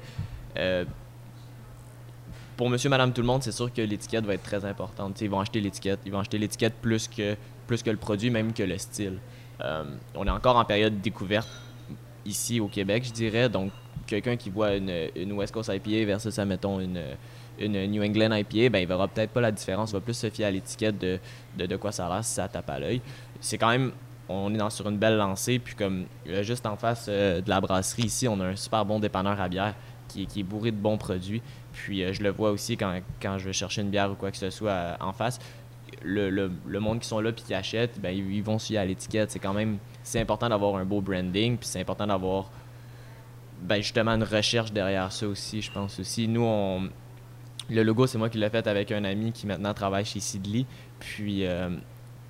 [2.58, 5.22] Pour monsieur, madame, tout le monde, c'est sûr que l'étiquette va être très importante.
[5.22, 6.00] Ils vont acheter l'étiquette.
[6.06, 9.18] Ils vont acheter l'étiquette plus que, plus que le produit, même que le style.
[10.16, 11.48] On est encore en période découverte
[12.26, 13.48] ici au Québec, je dirais.
[13.48, 13.72] Donc,
[14.08, 17.02] quelqu'un qui voit une, une West Coast IPA versus, admettons, une,
[17.60, 19.92] une New England IPA, ben, il verra peut-être pas la différence.
[19.92, 21.20] Il va plus se fier à l'étiquette de,
[21.58, 23.02] de, de quoi ça a l'air si ça tape à l'œil.
[23.40, 23.92] C'est quand même,
[24.28, 25.60] on est dans, sur une belle lancée.
[25.60, 28.86] Puis comme euh, juste en face euh, de la brasserie ici, on a un super
[28.86, 29.76] bon dépanneur à bière
[30.08, 31.42] qui, qui est bourré de bons produits.
[31.74, 34.32] Puis euh, je le vois aussi quand, quand je vais chercher une bière ou quoi
[34.32, 35.40] que ce soit en face.
[36.04, 38.78] Le, le- le monde qui sont là puis qui achètent, ben, ils, ils vont fier
[38.78, 39.32] à l'étiquette.
[39.32, 41.58] C'est quand même, c'est important d'avoir un beau branding.
[41.58, 42.50] Puis c'est important d'avoir
[43.62, 46.28] ben, justement une recherche derrière ça aussi, je pense aussi.
[46.28, 46.90] Nous, on,
[47.70, 50.66] le logo, c'est moi qui l'ai fait avec un ami qui maintenant travaille chez Sidley.
[51.00, 51.70] Puis, euh,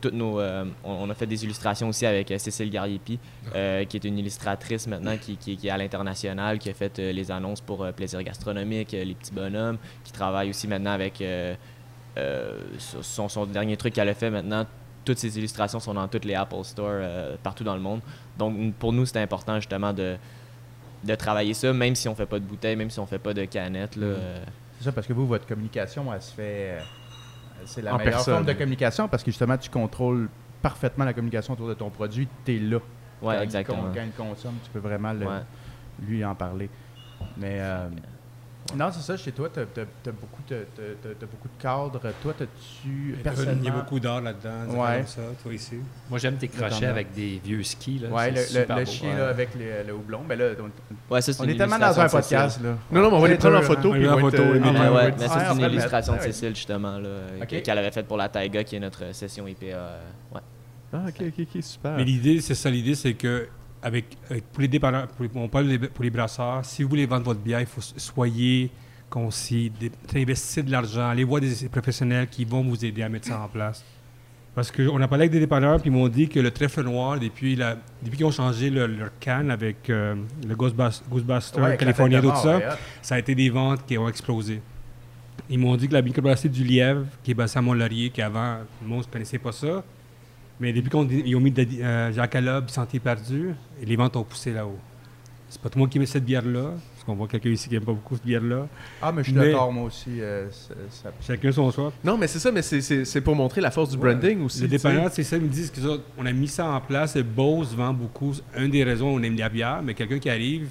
[0.02, 3.20] toutes nos, euh, on, on a fait des illustrations aussi avec euh, Cécile Gariepi,
[3.56, 6.98] euh, qui est une illustratrice maintenant qui, qui- qui est à l'international, qui a fait
[7.00, 11.22] les annonces pour Plaisir Gastronomique, Les Petits Bonhommes, qui travaille aussi maintenant avec
[13.02, 14.66] son, son dernier truc qu'elle a fait maintenant.
[15.06, 18.02] Toutes ces illustrations sont dans toutes les Apple Store euh, partout dans le monde.
[18.38, 20.18] Donc, pour nous, c'est important justement de,
[21.04, 23.34] de travailler ça, même si on fait pas de bouteilles, même si on fait pas
[23.34, 23.96] de canettes.
[23.96, 24.44] Là, euh,
[24.80, 26.72] C'est ça, parce que vous, votre communication, elle se fait.
[26.72, 26.80] euh,
[27.66, 28.34] C'est la En meilleure personne.
[28.36, 30.30] forme de communication parce que justement, tu contrôles
[30.62, 32.28] parfaitement la communication autour de ton produit.
[32.46, 32.78] Tu es là.
[32.78, 32.82] Ouais,
[33.22, 33.82] Quand il exactement.
[33.84, 35.42] con- Quand il consomme, tu peux vraiment le- Ouais.
[36.02, 36.70] lui en parler.
[37.38, 37.90] Mais euh,
[38.76, 39.66] non, c'est ça, chez toi, tu as,
[40.12, 40.66] beaucoup, de
[41.62, 42.00] cadres.
[42.22, 43.62] Toi, as-tu personnellement.
[43.62, 44.66] Il y a beaucoup d'art là-dedans.
[44.72, 45.04] des Ouais.
[45.06, 45.76] ça, toi ici.
[46.10, 48.00] Moi, j'aime tes crochets avec des vieux skis.
[48.00, 48.10] Là.
[48.10, 49.18] Ouais, le, le- chien Ouais.
[49.18, 50.22] là, avec le, le houblon.
[50.28, 52.62] Mais là, on, Ouais, ça, c'est on une est tellement dans un podcast.
[52.62, 52.78] Là.
[52.92, 53.92] Non, non, mais on va les prendre en photo.
[53.92, 56.14] puis être, photo, euh, oui, Ah, mais ouais, ouais, mais ça, ouais, c'est une illustration
[56.14, 56.24] de ouais.
[56.26, 57.10] Cécile, justement, là,
[57.42, 57.62] Ok.
[57.62, 59.66] qu'elle avait faite pour la Taiga, qui est notre session IPA.
[59.68, 60.00] euh,
[60.34, 60.42] ouais.
[60.92, 61.92] Ah, ok, ok, ok, super.
[61.98, 63.48] Mais l'idée, c'est ça, l'idée, c'est que
[63.82, 67.06] avec, avec- pour les dépanneurs, pour les- on parle pour les brasseurs, si vous voulez
[67.06, 68.70] vendre votre bière, il faut soyez
[69.10, 69.72] concis,
[70.16, 73.48] investissez de l'argent, allez voir des professionnels qui vont vous aider à mettre ça en
[73.48, 73.84] place.
[74.56, 77.18] Parce qu'on a parlé avec des dépanneurs, puis ils m'ont dit que le trèfle noir,
[77.20, 80.16] depuis, la, depuis qu'ils ont changé le- leur canne avec euh,
[80.48, 82.66] le Ghostbus- Ghostbuster, Ouais, California, tout ça, ouais,
[83.02, 84.62] ça a été des ventes qui ont explosé.
[85.50, 88.88] Ils m'ont dit que la microbrasserie du Lièvre, qui est basée à Mont-Laurier, qu'avant, le
[88.88, 89.84] monde ne connaissait pas ça,
[90.60, 93.54] mais depuis qu'ils ont mis de, euh, Jacques Allob, Santé perdue,
[93.84, 94.78] les ventes ont poussé là-haut.
[95.52, 97.74] C'est pas tout le monde qui met cette bière-là, parce qu'on voit quelqu'un ici qui
[97.74, 98.68] n'aime pas beaucoup cette bière-là.
[99.02, 100.22] Ah, mais je suis d'accord, moi aussi.
[100.22, 101.92] euh, ça- Chacun son choix.
[102.04, 104.62] Non, mais c'est ça, mais c'est- pour montrer la force du branding aussi.
[104.62, 104.78] Le tu sais.
[104.90, 105.88] dépanneur, c'est ça, ils me disent que ça,
[106.20, 108.34] on a mis ça en place, et Bose vend beaucoup.
[108.56, 110.70] Une des raisons, on aime la bière, mais quelqu'un qui arrive,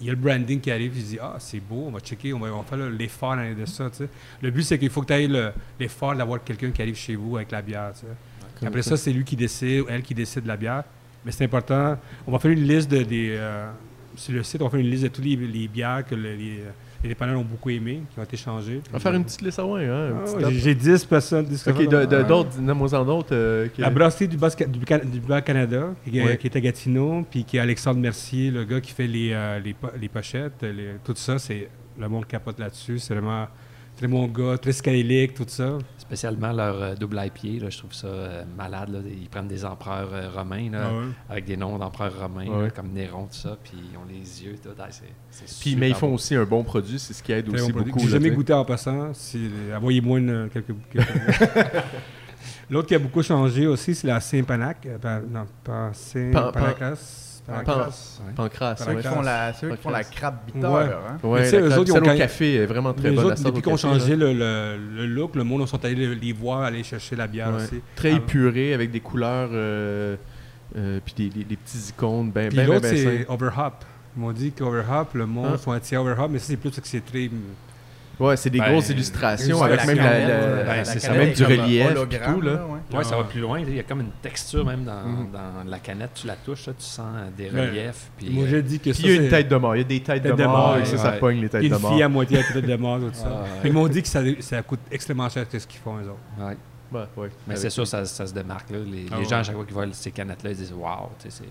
[0.00, 2.00] il y a le branding qui arrive, il se dit Ah, c'est beau, on va
[2.00, 3.90] checker, on va, on va faire le- l'effort dans de ça.
[4.40, 7.16] Le but, c'est qu'il faut que tu aies le- l'effort d'avoir quelqu'un qui arrive chez
[7.16, 7.92] vous avec la bière.
[8.66, 10.84] Après ça, c'est lui qui décide, ou elle qui décide de la bière.
[11.24, 11.96] Mais c'est important.
[12.26, 13.36] On va faire une liste de, des.
[13.38, 13.70] euh,
[14.16, 16.34] sur le site, on va faire une liste de toutes les, les bières que le-
[16.34, 16.62] les,
[17.02, 18.80] les dépanneurs ont beaucoup aimées, qui ont été changées.
[18.90, 21.46] On va faire une petite liste à ouais, hein, Ah j'ai- J'ai 10 personnes.
[21.46, 21.88] 10 Ok,
[22.26, 23.28] d'autres, nomme-moi-en d'autres.
[23.34, 26.36] euh, qui- La brasserie du Bas, du, Can- du Bas-Canada, qui, est- Ouais.
[26.36, 29.58] qui est à Gatineau, puis qui est Alexandre Mercier, le gars qui fait les, euh,
[29.60, 32.98] les, po- les pochettes, les- tout ça, c'est le monde capote là-dessus.
[32.98, 33.46] C'est vraiment
[34.00, 34.72] très bon gars, très
[35.34, 35.76] tout ça.
[35.98, 38.88] Spécialement leur euh, double IPA, là, je trouve ça euh, malade.
[38.88, 38.98] là.
[39.06, 41.04] Ils prennent des empereurs euh, romains, là, Ah ouais.
[41.28, 42.64] avec des noms d'empereurs romains, Ouais.
[42.64, 44.70] là, comme Néron, tout ça, puis ils ont les yeux, tout.
[44.78, 45.04] Ah, c'est,
[45.44, 46.14] Puis, super mais ils font beau.
[46.14, 47.98] aussi un bon produit, c'est ce qui aide Très aussi bon beaucoup.
[48.00, 49.12] J'ai jamais goûté en passant.
[49.14, 50.74] Si, Envoyez-moi une, quelques.
[52.70, 54.86] L'autre qui a beaucoup changé aussi, c'est la Saint-Panac.
[54.86, 57.29] euh, pan- non, pas Pan- Saint-Panacas.
[58.36, 60.10] Pancras, C'est eux qui font la, c'est eux qui font la Pancras.
[60.14, 60.66] crabe bitter.
[60.66, 60.82] Ouais.
[60.82, 61.18] hein.
[61.22, 63.10] Ouais, Mais tu sais, la eux autres, ils ont celle au café est vraiment très
[63.10, 63.34] Les bonne.
[63.34, 66.60] depuis qu'on a changé le, le- le look, le monde sont allés le- les voir
[66.62, 67.62] aller chercher la bière Ouais.
[67.62, 67.80] aussi.
[67.96, 68.16] Très Ah.
[68.16, 70.16] épuré, avec des couleurs, euh,
[70.76, 73.26] euh, puis des, des- des petits icônes, ben, Puis ben, ben, l'autre, ben c'est.
[73.28, 73.72] Overhop.
[74.16, 75.58] Ils m'ont dit qu'Overhop, le monde Ah.
[75.58, 77.30] sont attirés à Overhop, mais ça, c'est plus parce que c'est très.
[78.20, 80.84] Ouais, c'est des Ben, grosses illustrations avec même la, canette, la- ouais, la- ben, la
[80.84, 81.86] c'est ça, canette, même du relief
[82.34, 82.52] tout, là.
[82.66, 82.98] ouais.
[82.98, 83.28] Ouais, ça va Ah.
[83.30, 83.60] plus loin.
[83.60, 85.30] Il y a comme une texture même dans, Mhm.
[85.32, 86.10] dans la canette.
[86.14, 88.10] Tu la touches, là, tu sens euh, des reliefs.
[88.18, 89.00] Puis, Moi, euh, j'ai dit que Puis ça.
[89.08, 90.44] il y a une tête de mort, il y a des têtes de Tête de
[90.44, 91.92] mort, et ça, ça pogne les têtes de une mort.
[91.92, 93.42] fille à moitié à tête de mort, tout ça.
[93.44, 96.02] Ah, Ils m'ont dit que ça, ça coûte extrêmement cher que ce qu'ils font, eux
[96.08, 96.18] autres.
[96.46, 96.56] ouais.
[96.92, 97.28] Ouais, ouais.
[97.46, 98.68] Mais Avec- c'est sûr, ça, ça se démarque.
[98.70, 98.78] Là.
[98.84, 101.30] Les, Ah les gens, à chaque fois qu'ils voient ces canettes-là, ils disent Waouh, tu
[101.30, 101.44] sais, c'est.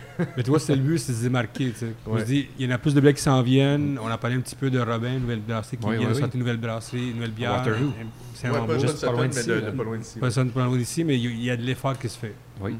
[0.36, 1.70] Mais tu vois, c'est le but, c'est de se démarquer.
[1.72, 1.92] tu sais.
[2.06, 2.20] On Ouais.
[2.20, 3.98] se dit, il y en a plus de bières qui s'en viennent.
[4.02, 6.34] On a parlé un petit peu de Robin, nouvelle brasserie qui Oui, vient de sortir
[6.34, 7.52] une nouvelle brasserie, une nouvelle bière.
[7.52, 7.92] Waterloo.
[8.34, 9.60] C'est Ouais, vraiment pas juste pas loin d'ici, de, là.
[9.60, 10.18] de pas loin d'ici.
[10.18, 12.08] Pas ça pas loin d'ici, mais il y a- il y a de l'effort qui
[12.08, 12.34] se fait.
[12.60, 12.74] Oui.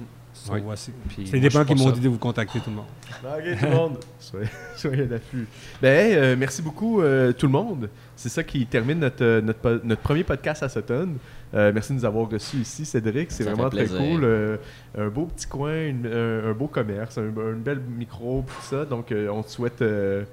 [0.51, 0.61] Oui.
[0.77, 2.87] C'est moi, des gens qui m'ont dit de vous contacter, tout le monde.
[3.25, 3.99] Ok, tout le monde.
[4.19, 5.47] Soyez, soyez à l'affût.
[5.81, 7.89] Ben, hey, euh, merci beaucoup, euh, tout le monde.
[8.17, 11.11] C'est ça qui termine notre, euh, notre, po- notre premier podcast à Sutton.
[11.55, 13.31] Euh, merci de nous avoir reçus ici, Cédric.
[13.31, 14.25] C'est Ça vraiment très cool.
[14.25, 14.57] Euh,
[14.99, 18.85] un beau petit coin, une- un, un beau commerce, un, un bel micro, tout ça.
[18.85, 20.25] Donc, euh, on te souhaite, euh,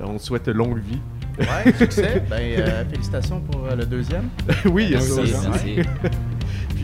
[0.00, 1.00] on te souhaite longue vie.
[1.38, 2.22] Ouais, succès.
[2.30, 4.28] Ben, euh, félicitations pour euh, le deuxième.
[4.66, 5.22] oui, il y a ça.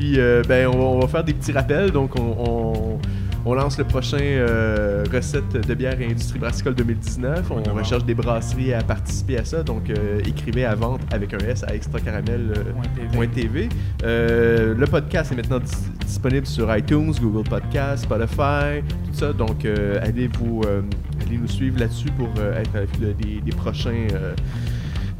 [0.02, 1.92] Puis, euh, ben, on va, on va faire des petits rappels.
[1.92, 2.98] Donc, on, on-
[3.44, 7.50] on lance le prochain euh, recette de bière et industrie brassicole 2019.
[7.52, 9.62] On recherche des brasseries à participer à ça.
[9.62, 13.68] Donc, euh, écrivez à vente avec un S à extracaramel.tv.
[14.02, 19.32] Le podcast est maintenant dis- disponible sur iTunes, Google Podcast, Spotify, tout ça.
[19.32, 24.06] Donc, allez vous, allez nous suivre là-dessus pour être à l'affût de- des, des prochains.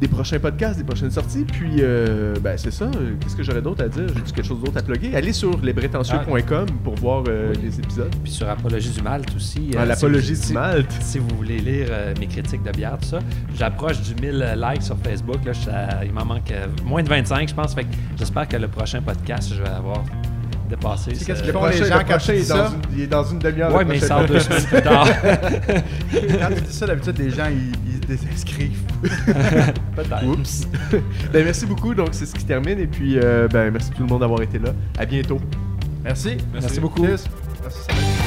[0.03, 1.45] Des prochains podcasts, des prochaines sorties.
[1.45, 2.91] Puis, euh, ben, c'est ça.
[3.21, 4.09] Qu'est-ce que j'aurais d'autre à dire?
[4.09, 5.15] J'ai-tu quelque chose d'autre à plugger?
[5.15, 7.61] Allez sur lesbrétentieux.com pour voir euh, Oui.
[7.63, 8.13] les épisodes.
[8.25, 9.71] Puis sur Apologie du Malte aussi.
[9.77, 10.91] Ah, euh, L'apologie si du Malte.
[11.01, 11.87] Si vous voulez lire
[12.19, 13.21] mes critiques de bière, tout ça,
[13.57, 15.45] j'approche du 1000 likes sur Facebook.
[15.45, 16.53] Là, je il m'en manque
[16.85, 17.73] moins de 25, je pense.
[17.73, 20.03] Fait que j'espère que le prochain podcast, je vais avoir
[20.69, 21.11] dépassé.
[21.13, 22.73] Tu sais ce- qu'est-ce Le qu'ils font les gens le quand tu dis ça?
[22.91, 23.75] une, il est dans une demi-heure.
[23.75, 25.07] Ouais, le mais il sort deux semaines plus tard.
[25.23, 28.83] Quand tu dis ça, d'habitude, les gens, ils, ils se désinscrivent.
[29.97, 30.27] Peut-être.
[30.27, 30.67] Oups.
[31.33, 31.95] ben, merci beaucoup.
[31.95, 32.79] Donc, c'est ce qui termine.
[32.79, 34.71] Et puis, euh, ben, merci tout le monde d'avoir été là.
[34.99, 35.41] À bientôt.
[36.05, 36.37] Merci.
[36.53, 37.05] Merci beaucoup.
[37.07, 37.25] Yes.
[37.63, 38.22] Merci, Samuel.